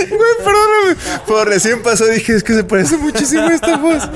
[0.08, 0.96] Güey, perdóname.
[1.26, 4.08] Pero recién pasó, dije, es que se parece muchísimo a esta voz.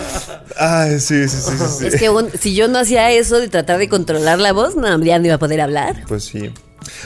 [0.57, 1.64] Ay, sí, sí, sí, sí.
[1.81, 1.87] sí.
[1.87, 4.99] Es que un- si yo no hacía eso de tratar de controlar la voz, no,
[5.03, 6.05] ya no iba a poder hablar.
[6.09, 6.51] Pues sí.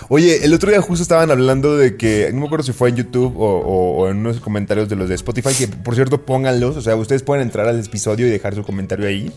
[0.09, 2.97] Oye, el otro día justo estaban hablando de que, no me acuerdo si fue en
[2.97, 6.77] YouTube o, o- o en unos comentarios de los de Spotify, que por cierto pónganlos,
[6.77, 9.31] o sea, ustedes pueden entrar al episodio y dejar su comentario ahí.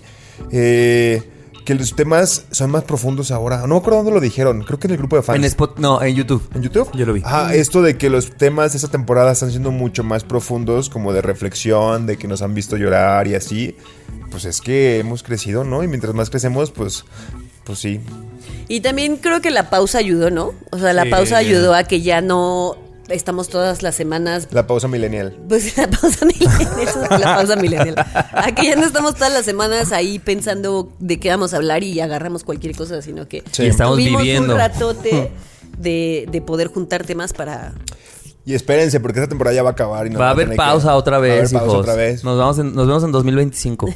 [0.52, 1.22] Eh,
[1.70, 3.60] que los temas son más profundos ahora.
[3.62, 5.38] No me acuerdo dónde lo dijeron, creo que en el grupo de fans.
[5.38, 6.42] En Spot, no, en YouTube.
[6.56, 6.90] ¿En YouTube?
[6.96, 7.22] Yo lo vi.
[7.24, 11.14] Ah, esto de que los temas de esta temporada están siendo mucho más profundos, como
[11.14, 13.76] de reflexión, de que nos han visto llorar y así.
[14.32, 15.84] Pues es que hemos crecido, ¿no?
[15.84, 17.06] Y mientras más crecemos, pues,
[17.66, 18.00] pues sí.
[18.68, 20.54] Y también creo que la pausa ayudó, ¿no?
[20.72, 21.10] O sea, la Sí.
[21.12, 22.78] pausa ayudó a que ya no
[23.10, 25.36] estamos todas las semanas La pausa millennial.
[25.48, 27.96] Pues la pausa eso es la pausa millennial.
[28.34, 32.00] Aquí ya no estamos todas las semanas ahí pensando de qué vamos a hablar y
[32.00, 33.66] agarramos cualquier cosa, sino que Sí.
[33.68, 34.54] Estamos tuvimos viviendo.
[34.54, 35.32] un ratote
[35.78, 37.74] de, de poder juntar temas para...
[38.46, 40.08] Y espérense, porque esta temporada ya va a acabar.
[40.08, 41.80] Y nos Va a haber que- pausa otra Va a haber vez, pausa hijos.
[41.82, 42.24] otra vez.
[42.24, 43.94] Nos, vamos en- nos vemos en 2025.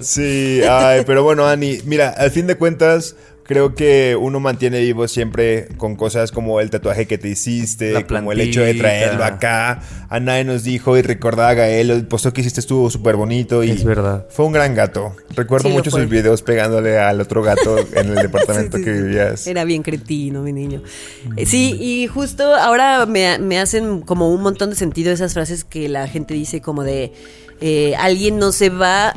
[0.00, 5.06] sí, ay, pero bueno, Ani, mira, al fin de cuentas, creo que uno mantiene vivo
[5.06, 9.82] siempre con cosas como el tatuaje que te hiciste, como el hecho de traerlo acá.
[10.08, 13.62] A nadie nos dijo y recordaba a Gael, el posteo que hiciste estuvo súper bonito
[13.64, 14.26] y Es verdad.
[14.30, 15.14] fue un gran gato.
[15.36, 18.96] Recuerdo Sí, mucho sus videos pegándole al otro gato en el departamento Sí, sí, que
[18.96, 19.02] sí.
[19.02, 19.46] vivías.
[19.46, 20.82] Era bien cretino, mi niño.
[21.36, 25.64] Eh, Sí, y justo ahora me, me hacen como un montón de sentido esas frases
[25.64, 27.12] que la gente dice como de
[27.60, 29.14] eh, alguien no se va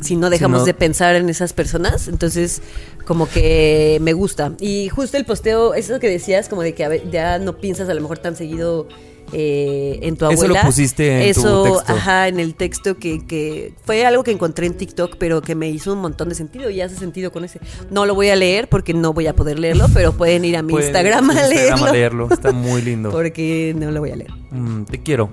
[0.00, 2.08] si no dejamos no- de pensar en esas personas.
[2.08, 2.62] Entonces,
[3.06, 4.52] como que me gusta.
[4.60, 7.94] Y justo el posteo, eso que decías, como de que a ya no piensas a
[7.94, 8.86] lo mejor tan seguido
[9.32, 10.62] eh, en tu Eso lo abuela.
[10.66, 11.92] pusiste en tu Eso, texto.
[11.92, 15.68] ajá, en el texto que, que fue algo que encontré en TikTok, pero que me
[15.70, 17.60] hizo un montón de sentido y hace sentido con ese.
[17.92, 20.62] No lo voy a leer porque no voy a poder leerlo, pero pueden ir a
[20.62, 21.86] mi Instagram a tu Instagram leerlo.
[21.86, 22.28] a leerlo.
[22.32, 23.10] Está muy lindo.
[23.12, 24.32] Porque no lo voy a leer.
[24.50, 25.30] Mm, te quiero.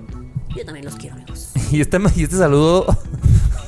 [0.56, 1.48] Yo también los quiero, amigos.
[1.72, 2.86] Y este, y este saludo.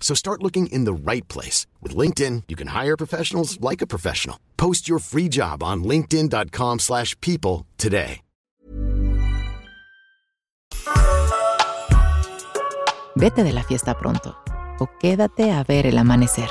[0.00, 1.66] So start looking in the right place.
[1.82, 4.38] With LinkedIn, you can hire professionals like a professional.
[4.56, 8.20] Post your free job on linkedin.com/people slash people today.
[13.18, 14.36] Vete de la fiesta pronto
[14.78, 16.50] o quédate a ver el amanecer.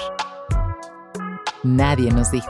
[1.64, 2.50] Nadie nos dijo.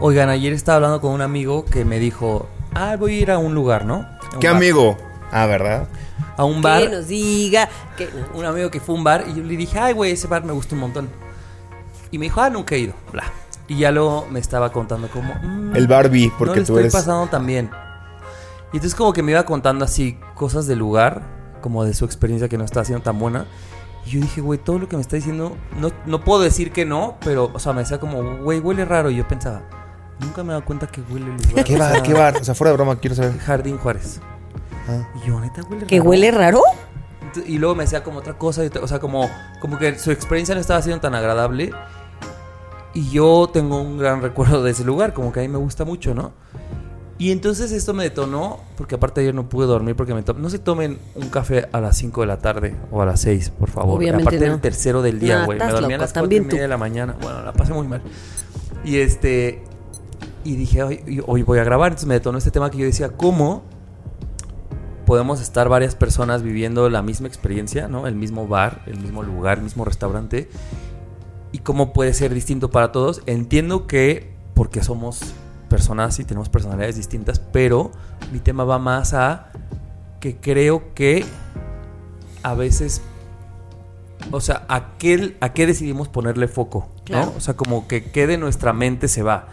[0.00, 3.38] Oigan, ayer estaba hablando con un amigo que me dijo, ah, voy a ir a
[3.38, 4.06] un lugar, ¿no?
[4.34, 4.56] Un ¿Qué bar.
[4.56, 4.96] amigo?
[5.32, 5.88] Ah, ¿verdad?
[6.36, 6.90] A un Que bar.
[6.90, 7.68] nos diga.
[7.96, 10.26] Que, Un amigo que fue a un bar y yo le dije, ay, güey, ese
[10.26, 11.08] bar me gusta un montón.
[12.10, 13.24] Y me dijo, ah, nunca he ido, bla.
[13.66, 15.34] Y ya luego me estaba contando como...
[15.34, 16.92] mm, El Barbie, no porque le tú estoy eres...
[16.94, 17.70] pasando tan bien.
[18.72, 21.22] Y entonces como que me iba contando así cosas del lugar,
[21.60, 23.46] como de su experiencia que no está siendo tan buena.
[24.06, 26.86] Y yo dije, güey, todo lo que me está diciendo, no, no puedo decir que
[26.86, 29.10] no, pero, o sea, me decía como, güey, huele raro.
[29.10, 29.62] Y yo pensaba,
[30.20, 31.64] nunca me he dado cuenta que huele el lugar.
[31.64, 32.02] ¿Qué bar?
[32.02, 32.36] ¿Qué bar?
[32.40, 33.38] O sea, fuera de broma, quiero saber.
[33.38, 34.20] Jardín Juárez.
[35.22, 36.10] Y yo, neta, huele ¿Que raro.
[36.10, 36.62] huele raro?
[37.46, 39.28] Y luego me decía como otra cosa, y o sea, como,
[39.60, 41.72] como que su experiencia no estaba siendo tan agradable.
[42.94, 45.84] Y yo tengo un gran recuerdo de ese lugar, como que a mí me gusta
[45.84, 46.32] mucho, ¿no?
[47.18, 50.60] Y entonces esto me detonó, porque aparte ayer no pude dormir porque me No se
[50.60, 53.98] tomen un café a las 5 de la tarde o a las 6, por favor.
[53.98, 54.52] Obviamente aparte no.
[54.52, 55.58] del tercero del día, güey.
[55.58, 56.56] me dormí a loco, las 4 y media tú.
[56.56, 57.16] de la mañana.
[57.20, 58.02] Bueno, la pasé muy mal.
[58.84, 59.64] Y este...
[60.44, 61.88] Y dije, hoy, hoy voy a grabar.
[61.88, 63.64] Entonces me detonó este tema que yo decía, ¿cómo
[65.08, 68.06] podemos estar varias personas viviendo la misma experiencia, ¿no?
[68.06, 70.50] El mismo bar, el mismo lugar, el mismo restaurante.
[71.50, 73.22] Y cómo puede ser distinto para todos.
[73.24, 75.22] Entiendo que porque somos
[75.70, 77.90] personas y tenemos personalidades distintas, pero
[78.34, 79.48] mi tema va más a
[80.20, 81.24] que creo que
[82.42, 83.00] a veces
[84.30, 86.86] o sea, ¿a qué, a qué decidimos ponerle foco?
[87.34, 89.46] O sea, como que qué de nuestra mente se va.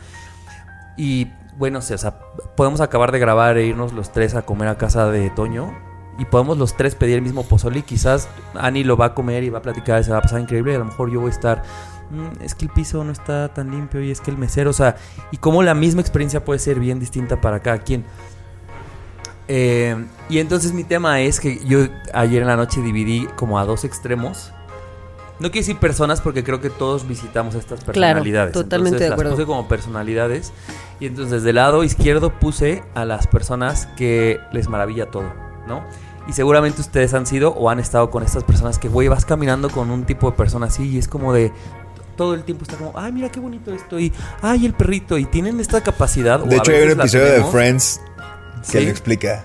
[0.97, 2.19] Y bueno, o sea,
[2.57, 5.73] podemos acabar de grabar e irnos los tres a comer a casa de Toño
[6.17, 9.43] y podemos los tres pedir el mismo pozole y quizás Ani lo va a comer
[9.43, 11.19] y va a platicar y se va a pasar increíble y a lo mejor yo
[11.21, 11.63] voy a estar
[12.11, 14.73] "Mm, es que el piso no está tan limpio y es que el mesero, o
[14.73, 14.95] sea,
[15.31, 18.05] y cómo la misma experiencia puede ser bien distinta para cada quien.
[19.47, 19.95] Eh,
[20.29, 21.79] y entonces mi tema es que yo
[22.13, 24.51] ayer en la noche dividí como a dos extremos.
[25.39, 28.53] No quiero decir personas porque creo que todos visitamos estas Claro, personalidades.
[28.53, 29.31] totalmente de Entonces, acuerdo.
[29.31, 30.53] Las puse como personalidades.
[30.99, 35.31] Y entonces del lado izquierdo puse a las personas que les maravilla todo,
[35.67, 35.84] ¿no?
[36.27, 39.69] Y seguramente ustedes han sido o han estado con estas personas que, güey, vas caminando
[39.69, 41.51] con un tipo de persona así y es como de...
[42.17, 45.17] Todo el tiempo está como, ay, mira qué bonito esto y, ay, el perrito.
[45.17, 46.41] Y tienen esta capacidad.
[46.41, 47.43] o De hecho, hay un episodio de.
[47.43, 47.99] Friends
[48.71, 48.86] que Sí.
[48.86, 49.43] lo explica.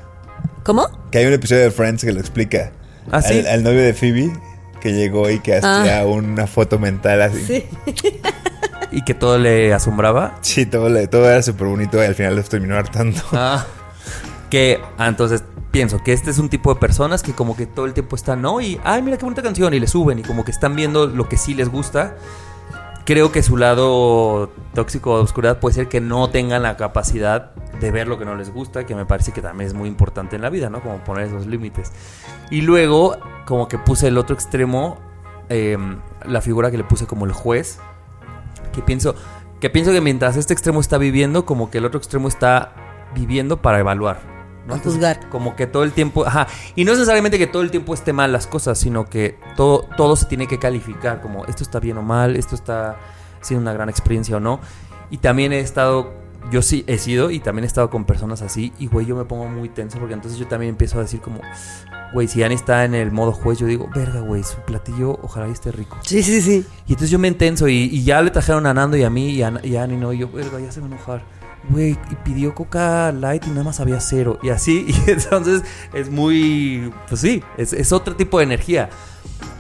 [0.63, 0.87] ¿Cómo?
[1.11, 2.71] Que hay un episodio de Friends que lo explica.
[3.11, 3.41] ¿Ah, sí?
[3.41, 4.33] Al, al novio de Phoebe
[4.81, 6.07] que llegó y que hacía Ah.
[6.07, 7.45] una foto mental así.
[7.45, 7.65] Sí.
[8.93, 10.37] Y que todo le asombraba.
[10.41, 13.21] Sí, todo, le- todo era súper bonito y al final los terminó hartando.
[13.33, 13.65] Ah.
[14.51, 17.87] Que, ah, entonces pienso que este es un tipo de personas que como que todo
[17.87, 18.61] el tiempo están, ¿no?
[18.61, 21.29] Y, ay, mira qué bonita canción, y le suben, y como que están viendo lo
[21.29, 22.17] que sí les gusta.
[23.05, 27.91] Creo que su lado tóxico de oscuridad puede ser que no tengan la capacidad de
[27.93, 30.43] ver lo que no les gusta, que me parece que también es muy importante en
[30.43, 30.81] la vida, ¿no?
[30.83, 31.93] Como poner esos límites.
[32.51, 34.99] Y luego, como que puse el otro extremo,
[35.49, 35.79] eh,
[36.27, 37.79] la figura que le puse como el juez,
[38.73, 39.15] que pienso
[39.61, 42.73] que pienso que mientras este extremo está viviendo, como que el otro extremo está
[43.15, 44.23] viviendo para evaluar.
[44.67, 44.75] ¿no?
[44.75, 45.29] A Entonces, juzgar.
[45.29, 48.13] Como que todo el tiempo, ajá, y no es necesariamente que todo el tiempo esté
[48.13, 51.99] mal las cosas, sino que todo, todo se tiene que calificar, como esto está bien
[51.99, 52.99] o mal, esto está
[53.43, 54.61] siendo una gran experiencia o no.
[55.11, 56.15] Y también he estado,
[56.51, 59.27] yo sí he sido y también he estado con personas así, y güey, yo me
[59.27, 61.41] pongo muy tenso porque entonces yo también empiezo a decir como,
[62.13, 65.49] güey, si Ani está en el modo juez, yo digo, verga, güey, su platillo ojalá
[65.49, 65.99] y esté rico.
[66.03, 66.65] Sí, sí, sí.
[66.87, 69.31] Y entonces yo me intenso y, y ya le trajeron a Nando y a mí
[69.31, 71.23] y a, y a Ani, no, y yo, verga, ya se va a enojar.
[71.69, 74.39] Güey, y pidió Coca Light y nada más había cero.
[74.43, 78.91] Y así, y entonces es muy, pues sí, es, es otro tipo de energía.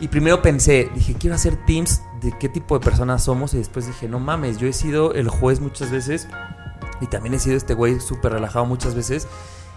[0.00, 3.54] Y primero pensé, dije, quiero hacer teams de qué tipo de personas somos.
[3.54, 6.26] Y después dije, no mames, yo he sido el juez muchas veces.
[7.00, 9.26] Y también he sido este güey súper relajado muchas veces.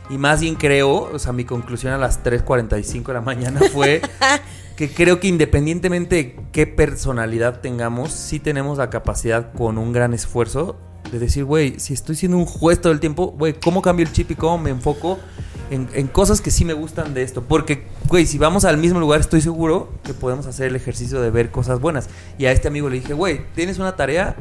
[0.10, 4.02] Y más bien creo, o sea, mi conclusión a las 3.45 de la mañana fue
[4.76, 10.14] que creo que independientemente de qué personalidad tengamos, sí tenemos la capacidad con un gran
[10.14, 10.78] esfuerzo
[11.12, 14.12] de decir, güey, si estoy siendo un juez todo el tiempo, güey, ¿cómo cambio el
[14.12, 15.20] chip y cómo me enfoco
[15.70, 17.44] en, en cosas que sí me gustan de esto?
[17.44, 21.30] Porque, güey, si vamos al mismo lugar, estoy seguro que podemos hacer el ejercicio de
[21.30, 22.10] ver cosas buenas.
[22.38, 24.36] Y a este amigo le dije, güey, tienes una tarea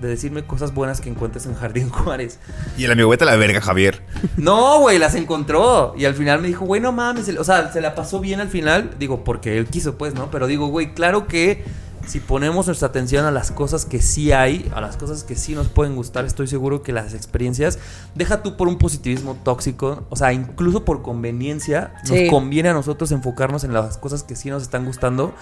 [0.00, 2.38] de decirme cosas buenas que encuentres en Jardín Juárez.
[2.76, 4.02] Y el amigo, vete a la verga, Javier.
[4.36, 5.94] No, güey, las encontró.
[5.96, 7.28] Y al final me dijo, güey, no mames.
[7.38, 8.90] O sea, se la pasó bien al final.
[8.98, 10.30] Digo, porque él quiso, pues, ¿no?
[10.30, 11.64] Pero digo, güey, claro que
[12.06, 15.54] si ponemos nuestra atención a las cosas que sí hay, a las cosas que sí
[15.54, 17.78] nos pueden gustar, estoy seguro que las experiencias,
[18.14, 22.24] deja tú por un positivismo tóxico, o sea, incluso por conveniencia, Sí.
[22.24, 25.34] nos conviene a nosotros enfocarnos en las cosas que sí nos están gustando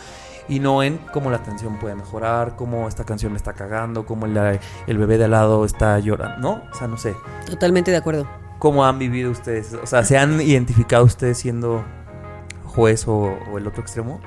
[0.49, 4.27] y no en cómo la atención puede mejorar, cómo esta canción me está cagando, cómo
[4.27, 6.63] el, el bebé de al lado está llorando, ¿no?
[6.71, 7.15] O sea, no sé.
[7.47, 8.27] Totalmente de acuerdo.
[8.59, 9.75] ¿Cómo han vivido ustedes?
[9.75, 11.85] O sea, ¿se han identificado ustedes siendo
[12.65, 14.21] juez o, o el otro extremo?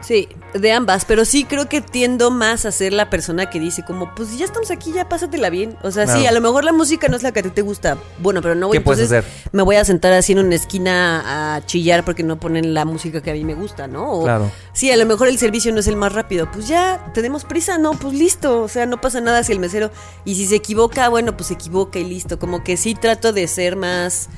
[0.00, 3.84] Sí, de ambas, pero sí creo que tiendo más a ser la persona que dice
[3.84, 5.76] como, pues ya estamos aquí, ya pásatela bien.
[5.82, 7.62] O sea, sí, a lo mejor la música no es la que a ti te
[7.62, 7.98] gusta.
[8.18, 9.50] Bueno, pero no voy ¿Qué puedes entonces hacer?
[9.52, 13.20] me voy a sentar así en una esquina a chillar porque no ponen la música
[13.20, 14.10] que a mí me gusta, ¿no?
[14.10, 14.50] O, Claro.
[14.72, 16.50] Sí, a lo mejor el servicio no es el más rápido.
[16.50, 17.92] Pues ya, tenemos prisa, ¿no?
[17.92, 18.62] Pues listo.
[18.62, 19.90] O sea, no pasa nada si el mesero.
[20.24, 22.38] Y si se equivoca, bueno, pues se equivoca y listo.
[22.38, 24.28] Como que sí trato de ser más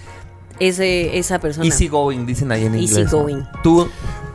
[0.69, 1.67] ese, esa persona.
[1.67, 3.11] Easy going, dicen ahí en Easy inglés.
[3.11, 3.43] going.
[3.63, 3.89] Tú,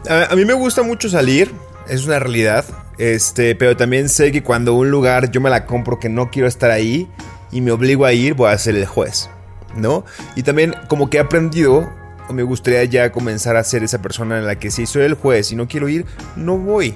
[0.10, 1.52] A, a mí me gusta mucho salir,
[1.88, 2.66] es una realidad.
[2.98, 6.48] Este, pero también sé que cuando un lugar yo me la compro que no quiero
[6.48, 7.08] estar ahí
[7.52, 9.30] y me obligo a ir, voy a ser el juez,
[9.76, 10.04] ¿no?
[10.36, 11.88] Y también como que he aprendido,
[12.28, 15.14] o me gustaría ya comenzar a ser esa persona en la que si soy el
[15.14, 16.96] juez y no quiero ir, no voy.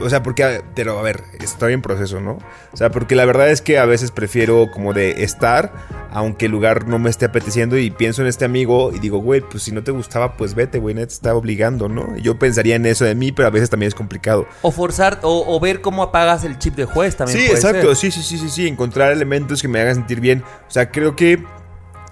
[0.00, 2.38] O sea, porque, pero a ver, estoy en proceso, ¿no?
[2.72, 5.72] O sea, porque la verdad es que a veces prefiero como de estar,
[6.10, 9.40] aunque el lugar no me esté apeteciendo y pienso en este amigo y digo, güey,
[9.40, 12.16] pues si no te gustaba, pues vete, güey, nadie te está obligando, ¿no?
[12.16, 14.46] Yo pensaría en eso de mí, pero a veces también es complicado.
[14.62, 17.38] o forzar, o, o ver cómo apagas el chip de juez también.
[17.38, 18.12] Sí, puede exacto, ser.
[18.12, 20.42] sí, sí, sí, sí, sí, encontrar elementos que me hagan sentir bien.
[20.68, 21.42] O sea, creo que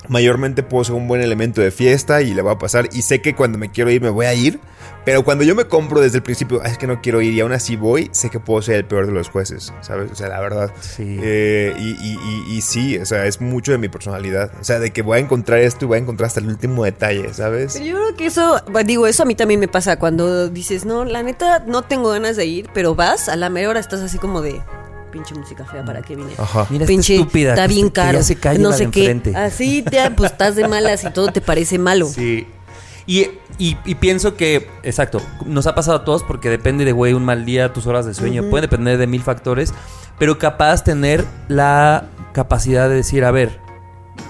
[0.09, 2.89] mayormente puedo ser un buen elemento de fiesta y le va a pasar.
[2.93, 4.61] Y sé que cuando me quiero ir me voy a ir.
[5.05, 7.41] Pero cuando yo me compro desde el principio, "Ah, es que no quiero ir y
[7.41, 10.11] aún así voy, sé que puedo ser el peor de los jueces, ¿sabes?
[10.11, 10.73] O sea, la verdad.
[10.81, 11.21] Sí.
[11.23, 12.19] Eh, y, y-
[12.53, 14.51] y- y sí, o sea, es mucho de mi personalidad.
[14.61, 16.83] O sea, de que voy a encontrar esto y voy a encontrar hasta el último
[16.83, 17.75] detalle, ¿sabes?
[17.75, 21.05] Pero yo creo que eso, digo, eso a mí también me pasa cuando dices, no,
[21.05, 24.19] la neta, no tengo ganas de ir, pero vas, a la mera hora estás así
[24.19, 24.61] como de,
[25.17, 26.33] pinche música fea, ¿para qué vine?
[26.39, 26.67] Ajá.
[26.71, 27.51] Mira Pinche, estúpida.
[27.51, 29.01] está bien se- que ya caro, se no la sé de qué.
[29.11, 29.37] enfrente.
[29.37, 32.07] Así te, pues estás de malas y todo te parece malo.
[32.07, 32.47] Sí.
[33.07, 37.13] Y, y- y pienso que, exacto, nos ha pasado a todos porque depende de, güey,
[37.15, 39.73] un mal día, tus horas de sueño, puede depender de mil factores,
[40.19, 43.61] pero capaz tener la capacidad de decir, a ver,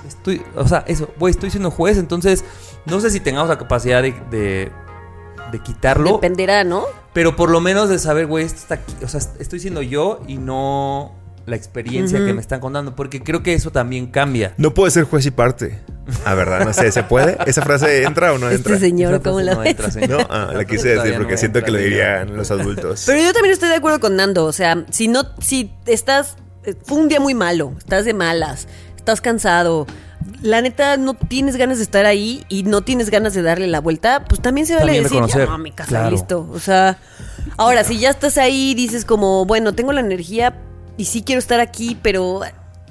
[0.06, 2.44] estoy, o sea, eso, güey, estoy siendo juez, entonces
[2.84, 4.70] no sé si tengamos la capacidad de, de,
[5.52, 6.84] de quitarlo, Dependerá, ¿no?
[7.12, 10.20] pero por lo menos de saber, güey, esto está aquí, o sea, estoy siendo yo
[10.26, 11.14] y no
[11.46, 14.52] la experiencia que me están contando, porque creo que eso también cambia.
[14.56, 15.78] No puede ser juez y parte.
[16.24, 16.64] Ah, ¿verdad?
[16.64, 17.38] No sé, ¿se puede?
[17.46, 18.74] ¿Esa frase entra o no entra?
[18.74, 19.70] Este señor, Esa ¿cómo la no ves?
[19.70, 20.22] entra, señor.
[20.22, 21.88] No, ah, la quise decir porque siento que lo entra,
[22.24, 23.04] dirían los adultos.
[23.06, 24.44] Pero yo también estoy de acuerdo con Nando.
[24.44, 26.34] O sea, si no, si estás.
[26.64, 28.66] eh, Fue un día muy malo, estás de malas,
[28.96, 29.86] estás cansado.
[30.42, 33.80] La neta, no tienes ganas de estar ahí y no tienes ganas de darle la
[33.80, 36.10] vuelta, pues también se vale También decir, reconocer, ya no, mi casa, claro.
[36.10, 36.48] listo.
[36.52, 36.98] O sea,
[37.56, 40.56] ahora, si ya estás ahí, dices como, bueno, tengo la energía
[40.96, 42.40] y sí quiero estar aquí, pero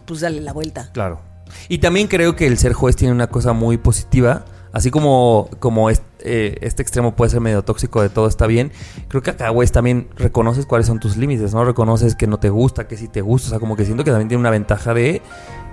[0.06, 0.90] pues dale la vuelta.
[0.94, 1.22] Claro.
[1.70, 4.46] Y también creo que el ser juez tiene una cosa muy positiva.
[4.72, 8.74] Así como, como es- eh, este extremo puede ser medio tóxico de todo está bien,
[9.08, 11.64] creo que acá, güey, también reconoces cuáles son tus límites, ¿no?
[11.64, 13.48] Reconoces que no te gusta, que sí te gusta.
[13.48, 15.22] O sea, como que siento que también tiene una ventaja de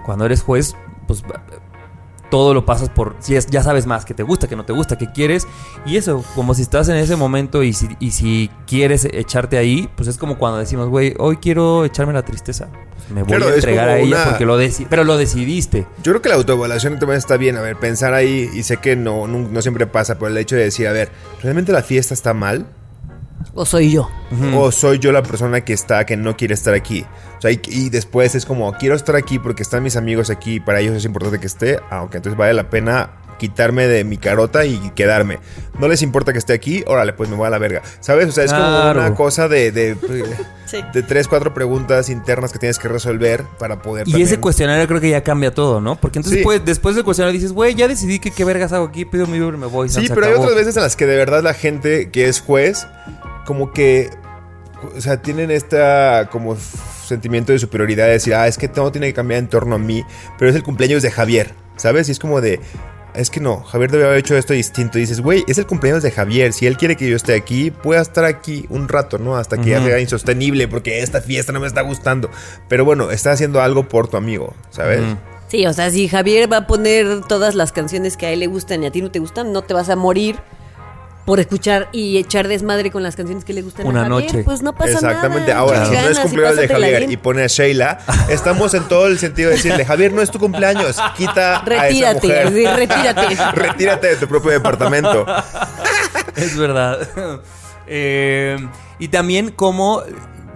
[0.06, 0.76] cuando eres juez,
[1.06, 1.22] pues
[2.30, 3.14] todo lo pasas por.
[3.18, 5.46] Si es, ya sabes más que te gusta, que no te gusta, que quieres.
[5.84, 9.90] Y eso, como si estás en ese momento y si, y si quieres echarte ahí,
[9.96, 12.68] pues es como cuando decimos, güey, hoy quiero echarme la tristeza.
[12.96, 15.86] Pues me voy Claro, a entregar a ella una- porque lo deci- pero lo decidiste.
[16.02, 17.58] Yo creo que la autoevaluación también está bien.
[17.58, 20.56] A ver, pensar ahí, y sé que no, no, no siempre pasa, pero el hecho
[20.56, 21.10] de decir, a ver,
[21.42, 22.66] ¿realmente la fiesta está mal?
[23.54, 24.08] O soy yo.
[24.54, 27.04] ¿O soy yo la persona que está, que no quiere estar aquí?
[27.38, 30.54] O sea, y, y después es como, quiero estar aquí porque están mis amigos aquí
[30.54, 34.18] y para ellos es importante que esté, aunque entonces vale la pena quitarme de mi
[34.18, 35.40] carota y quedarme.
[35.80, 37.82] No les importa que esté aquí, órale, pues me voy a la verga.
[37.98, 38.28] ¿Sabes?
[38.28, 38.94] O sea, es Claro.
[39.00, 39.96] como una cosa de, de,
[40.66, 40.78] Sí.
[40.94, 44.06] de tres, cuatro preguntas internas que tienes que resolver para poder...
[44.06, 45.96] Y también- ese cuestionario creo que ya cambia todo, ¿no?
[45.96, 46.44] Porque entonces Sí.
[46.44, 49.40] pues, después del cuestionario dices, güey, ya decidí que qué vergas hago aquí, pido mi
[49.40, 49.88] Uber y me voy.
[49.88, 50.44] Sí, se pero hay acabó".
[50.44, 52.86] otras veces en las que de verdad la gente que es juez,
[53.44, 54.10] como que,
[54.96, 59.08] o sea, tienen esta como sentimiento de superioridad de decir, ah, es que todo tiene
[59.08, 60.04] que cambiar en torno a mí,
[60.38, 62.08] pero es el cumpleaños de Javier, ¿sabes?
[62.08, 62.60] Y es como de,
[63.14, 64.98] es que no, Javier debe haber hecho esto distinto.
[64.98, 67.70] Y dices, güey, es el cumpleaños de Javier, si él quiere que yo esté aquí,
[67.70, 69.36] pueda estar aquí un rato, ¿no?
[69.36, 69.88] Hasta que ya Ujú.
[69.88, 72.30] sea insostenible, porque esta fiesta no me está gustando.
[72.68, 75.00] Pero bueno, está haciendo algo por tu amigo, ¿sabes?
[75.00, 75.16] Ujú.
[75.48, 78.46] Sí, o sea, si Javier va a poner todas las canciones que a él le
[78.46, 80.36] gustan y a ti no te gustan, no te vas a morir
[81.24, 84.26] por escuchar y echar desmadre con las canciones que le gustan Una a Javier.
[84.26, 84.42] noche.
[84.44, 85.50] Pues no pasa Exactamente.
[85.50, 85.60] nada.
[85.60, 87.98] Ahora, si no es cumpleaños de Javier y pone a Sheila,
[88.28, 91.64] estamos en todo el sentido de decirle, Javier, no es tu cumpleaños, quita a esa
[91.64, 92.48] Retírate, mujer.
[92.52, 93.36] sí, retírate.
[93.54, 95.24] Retírate de tu propio departamento.
[96.36, 96.98] Es verdad.
[97.86, 98.56] Eh,
[98.98, 100.02] y también como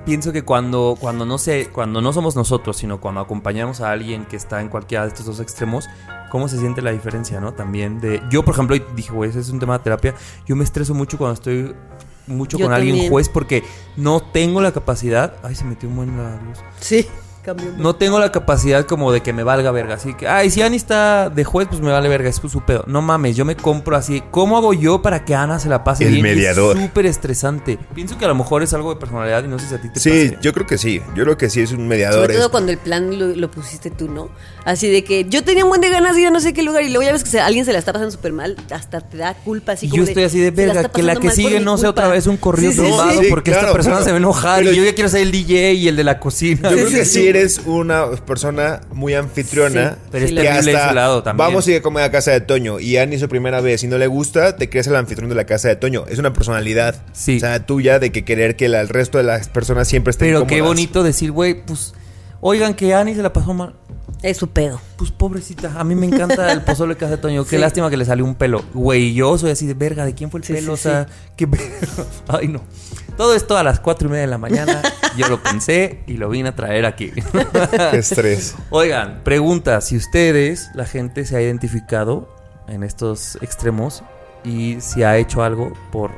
[0.06, 4.24] pienso que cuando, cuando no sé, cuando no somos nosotros, sino cuando acompañamos a alguien
[4.24, 5.86] que está en cualquiera de estos dos extremos,
[6.36, 7.54] cómo se siente la diferencia, ¿no?
[7.54, 8.22] También de.
[8.30, 10.14] Yo, por ejemplo, dije, güey, ese es un tema de terapia.
[10.44, 11.74] Yo me estreso mucho cuando estoy
[12.26, 13.64] mucho Yo con alguien juez porque
[13.96, 15.38] no tengo la capacidad.
[15.42, 16.58] Ay, se metió un buen la luz.
[16.78, 17.06] Sí,
[17.78, 19.94] No tengo la capacidad como de que me valga verga.
[19.94, 22.28] Así que, ay, si Ani está de juez, pues me vale verga.
[22.28, 22.84] Es su pedo.
[22.86, 24.22] No mames, yo me compro así.
[24.30, 26.26] ¿Cómo hago yo para que Ana se la pase El bien?
[26.26, 26.76] Y es mediador.
[26.80, 27.78] súper estresante.
[27.94, 29.88] Pienso que a lo mejor es algo de personalidad y no sé si a ti
[29.88, 30.38] te Sí, pase.
[30.42, 31.00] yo creo que sí.
[31.14, 32.20] Yo creo que sí es un mediador.
[32.22, 34.28] Sobre todo es- cuando el plan lo, lo pusiste tú, ¿no?
[34.64, 36.62] Así de que yo tenía un buen de ganas de ir a no sé qué
[36.62, 39.00] lugar y luego ya ves que se- alguien se la está pasando súper mal, hasta
[39.00, 41.02] te da culpa así Y como yo estoy así de "Se la verga, está que
[41.02, 42.00] la pasando que mal por sigue mi no sea culpa".
[42.02, 44.04] otra vez un corrido Sí, sí, tumbado sí, porque claro, esta persona claro.
[44.04, 46.04] se va a enojar Pero y yo ya quiero ser el DJ y el de
[46.04, 46.68] la cocina.
[46.70, 47.26] Yo creo que sí, sí.
[47.38, 51.46] Eres una persona muy anfitriona, Sí, pero que hasta lado también.
[51.48, 53.86] vamos a ir a comer a casa de Toño y Ani su primera vez y
[53.88, 56.04] no le gusta, te crees el anfitrión de la casa de Toño.
[56.08, 57.36] Es una personalidad, Sí.
[57.36, 60.28] o sea, tuya de que querer que la- el resto de las personas siempre estén
[60.28, 61.94] Pero qué bonito decir, güey, pues,
[62.46, 63.74] oigan que Ani se la pasó mal.
[64.22, 64.80] Es su pedo.
[64.96, 67.44] Pues pobrecita, a mí me encanta el pozole que hace Toño.
[67.44, 67.58] Qué Sí.
[67.58, 68.62] lástima que le salió un pelo.
[68.72, 70.76] Güey, yo soy así de verga, ¿de quién fue el Sí, pelo?
[70.76, 71.62] sí, o sea, qué pedo.
[72.28, 72.60] Ay, no.
[73.16, 74.80] Todo esto a las cuatro y media de la mañana.
[75.16, 77.10] Yo lo pensé y lo vine a traer aquí.
[77.90, 78.54] Qué estrés.
[78.70, 82.28] Oigan, pregunta, si ustedes, la gente se ha identificado
[82.68, 84.02] en estos extremos
[84.44, 86.10] y si ha hecho algo por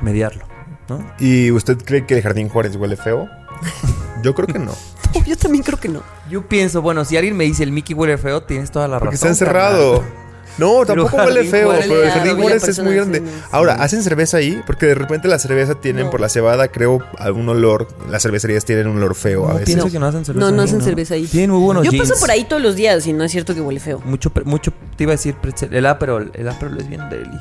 [0.00, 0.44] mediarlo,
[0.88, 1.04] ¿no?
[1.18, 3.28] ¿Y usted cree que el Jardín Juárez huele feo?
[4.22, 4.72] Yo creo que no.
[5.14, 6.02] No, yo también creo que no.
[6.28, 9.14] Yo pienso, bueno, si alguien me dice el Mickey huele feo, tienes toda la Porque
[9.16, 9.30] razón.
[9.30, 10.00] está encerrado.
[10.02, 10.18] carnal.
[10.58, 13.22] No, tampoco huele feo, Juárez- pero el Jardín Juárez es muy grande.
[13.50, 13.80] Ahora, sí.
[13.82, 14.60] ¿hacen cerveza ahí?
[14.66, 16.10] Porque de repente la cerveza tienen, No.
[16.10, 17.88] por la cebada, creo, algún olor.
[18.10, 19.66] Las cervecerías tienen un olor feo a veces.
[19.66, 21.26] pienso que no hacen cerveza No, no ahí, hacen cerveza ahí.
[21.26, 23.60] Tienen muy buenos Yo paso por ahí todos los días y no es cierto que
[23.60, 24.00] huele feo.
[24.04, 25.34] Mucho, mucho, te iba a decir.
[25.70, 27.38] El Aperol, el Aperol es bien deli.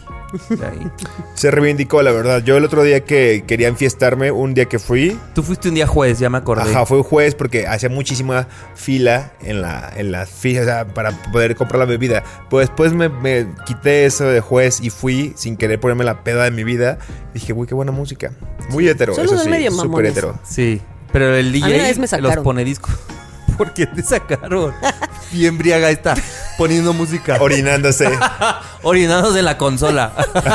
[0.49, 0.57] De.
[1.35, 2.41] Se reivindicó, la verdad.
[2.43, 5.87] Yo el otro día que quería enfiestarme, un día que fui, Tú fuiste un día
[5.87, 6.63] juez, ya me acordé.
[6.63, 10.87] Ajá, fue un jueves porque hacía muchísima fila en la, en la fila, o sea,
[10.87, 12.23] para poder comprar la bebida.
[12.49, 16.43] Pues después me, me quité eso de juez y fui sin querer ponerme la peda
[16.43, 16.97] de mi vida,
[17.33, 18.31] dije, uy, qué buena música.
[18.69, 20.11] Muy hetero, Solo eso sí, medio súper mamones.
[20.11, 20.39] hetero.
[20.43, 20.81] Sí,
[21.11, 22.89] pero el DJ vez me los pone disco.
[23.57, 24.73] ¿Por qué te sacaron?
[25.31, 26.13] Bien briaga está
[26.57, 27.37] poniendo música.
[27.41, 28.07] Orinándose.
[28.83, 30.13] Orinándose en la consola.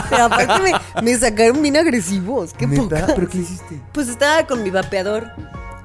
[0.09, 2.55] Pero aparte me, me sacaron bien agresivos.
[2.55, 3.09] Qué poca.
[3.15, 3.81] ¿Pero qué hiciste?
[3.93, 5.33] Pues estaba con mi vapeador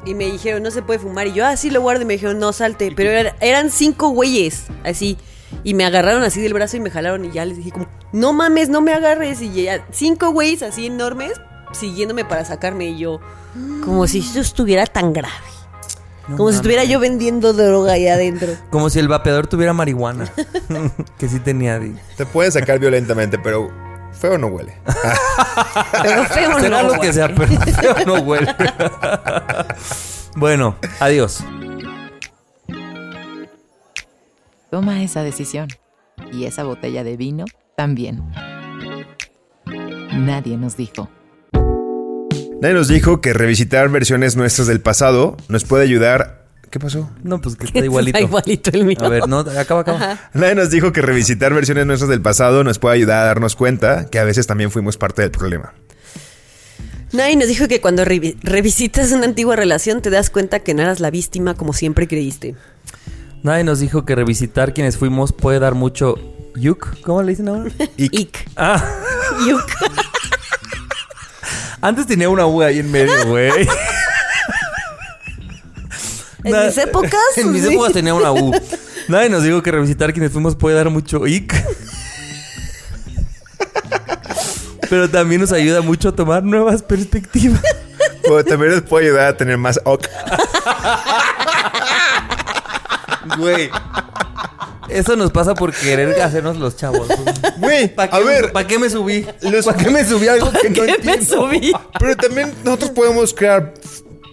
[0.05, 1.27] y me dijeron, no se puede fumar.
[1.27, 2.03] Y yo, ah, sí lo guardo.
[2.03, 2.93] Y me dijeron, no, salte.
[2.95, 5.17] Pero eran, eran cinco güeyes, así.
[5.63, 7.25] Y me agarraron así del brazo y me jalaron.
[7.25, 9.41] Y ya les dije, como, no mames, no me agarres.
[9.41, 11.33] Y ya, cinco güeyes así enormes
[11.73, 12.89] siguiéndome para sacarme.
[12.89, 13.19] Y yo,
[13.83, 15.33] como si eso estuviera tan grave.
[16.35, 18.53] como si estuviera yo vendiendo droga ahí adentro.
[18.71, 20.29] Como si el vapeador tuviera marihuana.
[21.17, 21.79] que sí tenía.
[21.79, 21.95] di.
[22.17, 23.71] Te pueden sacar violentamente, pero
[24.11, 24.73] feo no huele.
[26.03, 28.53] Pero feo, Será no, lo que sea, pero feo no huele.
[30.35, 31.43] bueno, adiós.
[34.71, 35.67] Toma esa decisión.
[36.33, 37.45] Y esa botella de vino
[37.75, 38.23] también.
[40.13, 41.09] Nadie nos dijo.
[42.61, 46.47] Nadie nos dijo que revisitar versiones nuestras del pasado nos puede ayudar.
[46.71, 47.09] ¿Qué pasó?
[47.23, 48.17] No, pues que está igualito.
[48.17, 48.97] Está igualito el mío.
[49.01, 50.19] A ver, no, acaba, acaba.
[50.33, 54.09] Nadie nos dijo que revisitar versiones nuestras del pasado nos puede ayudar a darnos cuenta
[54.09, 55.73] que a veces también fuimos parte del problema.
[57.13, 60.81] Nadie nos dijo que cuando revi- revisitas una antigua relación te das cuenta que no
[60.81, 62.55] eras la víctima como siempre creíste.
[63.47, 66.15] Nadie nos dijo que revisitar quienes fuimos puede dar mucho
[66.55, 66.99] yuk.
[66.99, 67.71] ¿Cómo le dicen ahora?
[67.97, 68.45] Ick.
[68.57, 68.83] Ah,
[69.47, 69.61] Yuk.
[71.81, 73.65] antes tenía una U ahí en medio, güey.
[76.43, 77.73] En Na- mis épocas, En mis sí.
[77.73, 78.51] épocas tenía una U.
[79.07, 81.55] Nadie nos dijo que revisitar quienes fuimos puede dar mucho ick.
[84.89, 87.61] Pero también nos ayuda mucho a tomar nuevas perspectivas.
[88.23, 90.05] Pero también nos puede ayudar a tener más ok.
[93.37, 93.69] Güey.
[94.89, 97.07] Eso nos pasa por querer hacernos los chavos.
[97.57, 99.25] Güey, ¿Para a ver, ¿Para qué me subí?
[99.65, 101.73] ¿Para qué me subí algo que no ¿Qué me subí?
[101.99, 103.73] pero también nosotros podemos crear.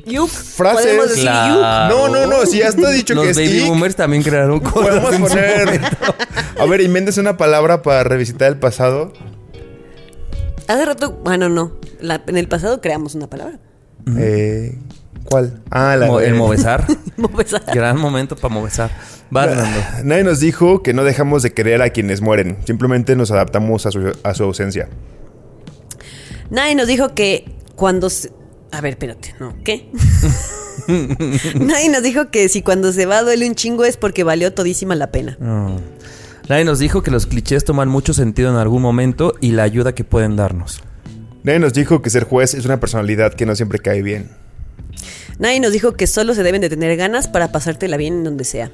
[0.06, 0.28] Yuk.
[0.28, 0.82] Frases.
[0.82, 1.54] Podemos decir Claro.
[1.54, 1.98] yuk.
[1.98, 5.00] No, no, no, si ya está dicho Los que es baby boomers también crearon cosas.
[5.00, 5.80] podemos poner.
[6.60, 9.12] A ver, inventes una palabra para revisitar el pasado.
[10.68, 11.72] Hace rato, bueno, no.
[12.00, 13.58] La- en el pasado creamos una palabra.
[14.18, 14.78] Eh,
[15.34, 15.62] ¿Cuál?
[15.70, 16.86] Ah, la Mo- de- El movesar.
[17.16, 17.62] Movesar.
[17.74, 18.90] Gran momento para movesar.
[19.34, 19.80] Va, Fernando.
[20.04, 22.58] Nadie nos dijo que no dejamos de querer a quienes mueren.
[22.66, 24.88] Simplemente nos adaptamos a su, a su ausencia.
[26.50, 28.30] Nadie nos dijo que cuando se...
[28.72, 29.90] A ver, espérate, no, ¿qué?
[31.58, 34.94] Nadie nos dijo que si cuando se va duele un chingo es porque valió todísima
[34.94, 35.36] la pena.
[36.48, 39.94] Nadie nos dijo que los clichés toman mucho sentido en algún momento y la ayuda
[39.94, 40.82] que pueden darnos.
[41.42, 44.30] Nadie nos dijo que ser juez es una personalidad que no siempre cae bien.
[45.38, 48.44] Nadie nos dijo que solo se deben de tener ganas para pasártela bien en donde
[48.44, 48.70] sea.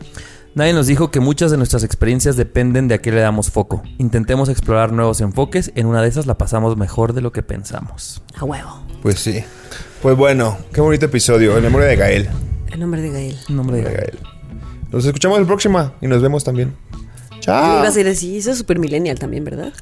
[0.55, 3.83] Nadie nos dijo que muchas de nuestras experiencias dependen de a qué le damos foco.
[3.99, 8.21] Intentemos explorar nuevos enfoques, en una de esas la pasamos mejor de lo que pensamos.
[8.37, 8.81] A huevo.
[9.01, 9.45] Pues sí.
[10.03, 11.57] Pues bueno, qué bonito episodio.
[11.57, 12.29] En memoria de Gael.
[12.73, 13.39] El nombre de Gael.
[13.49, 14.19] Nombre De de Gael.
[14.91, 16.75] Nos escuchamos la próxima y nos vemos también.
[17.39, 17.79] Chao.
[17.79, 19.73] Iba a ser así, eso es super millennial también, ¿verdad?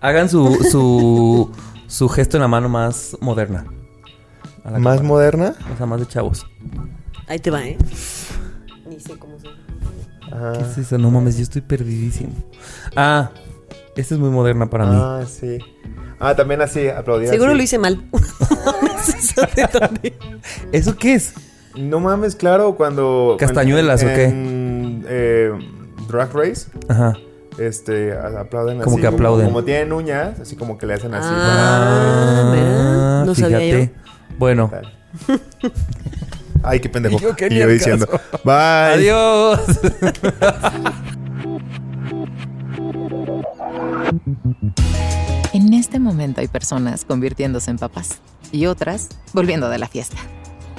[0.00, 1.50] Hagan su, su,
[1.88, 3.66] su gesto en la mano más moderna.
[4.68, 5.02] A la ¿Más cámara.
[5.08, 5.54] moderna?
[5.72, 6.46] O sea, más de chavos.
[7.26, 7.78] Ahí te va, ¿eh?
[8.88, 9.48] Ni sé cómo se...
[9.48, 10.98] ¿Qué es eso?
[10.98, 12.32] No mames, yo estoy perdidísimo.
[12.94, 13.30] Ah,
[13.96, 14.92] esta es muy moderna para mí.
[14.94, 15.58] Ah, sí.
[16.20, 17.28] Ah, también así, aplaudir.
[17.30, 17.56] Seguro así.
[17.56, 18.02] lo hice mal.
[19.18, 20.18] Eso de dónde.
[20.72, 21.32] ¿Eso qué es?
[21.76, 23.36] No mames, claro, cuando.
[23.38, 24.24] ¿Castañuelas en- o qué?
[24.24, 25.50] en, eh,
[26.08, 26.66] Drag Race.
[26.88, 27.14] Ajá.
[27.58, 29.00] Este, aplauden Como así.
[29.00, 29.46] que aplauden.
[29.46, 31.28] Como, tienen uñas, así como que le hacen así.
[31.32, 33.24] Ah, ¿verdad?
[33.24, 33.90] No sabía yo.
[34.38, 34.70] Bueno.
[36.62, 37.16] Ay, qué pendejo.
[37.16, 38.06] Y yo Y diciendo.
[38.06, 38.22] caso.
[38.44, 39.10] Bye.
[39.10, 39.60] adiós.
[45.52, 48.18] En este momento hay personas convirtiéndose en papás
[48.52, 50.16] y otras volviendo de la fiesta.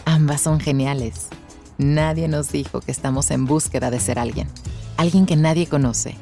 [0.06, 1.28] Ambas son geniales.
[1.78, 4.48] Nadie nos dijo que estamos en búsqueda de ser alguien.
[4.98, 6.16] Alguien que nadie conoce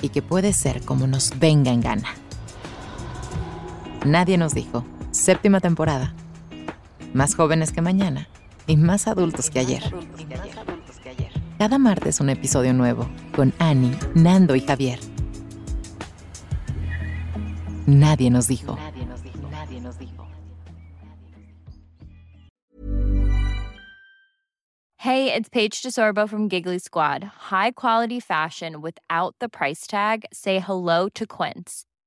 [0.00, 2.08] y que puede ser como nos venga en gana.
[4.04, 4.84] Nadie nos dijo.
[5.10, 6.14] Séptima temporada.
[7.14, 8.28] Más jóvenes que mañana
[8.66, 9.82] y más adultos que ayer.
[11.58, 14.98] Cada martes un episodio nuevo con Annie, Nando y Javier.
[17.86, 18.78] Nadie nos dijo.
[24.96, 27.24] Hey, it's Paige DeSorbo from Giggly Squad.
[27.50, 30.24] High quality fashion without the price tag.
[30.32, 31.86] Say hello to Quince.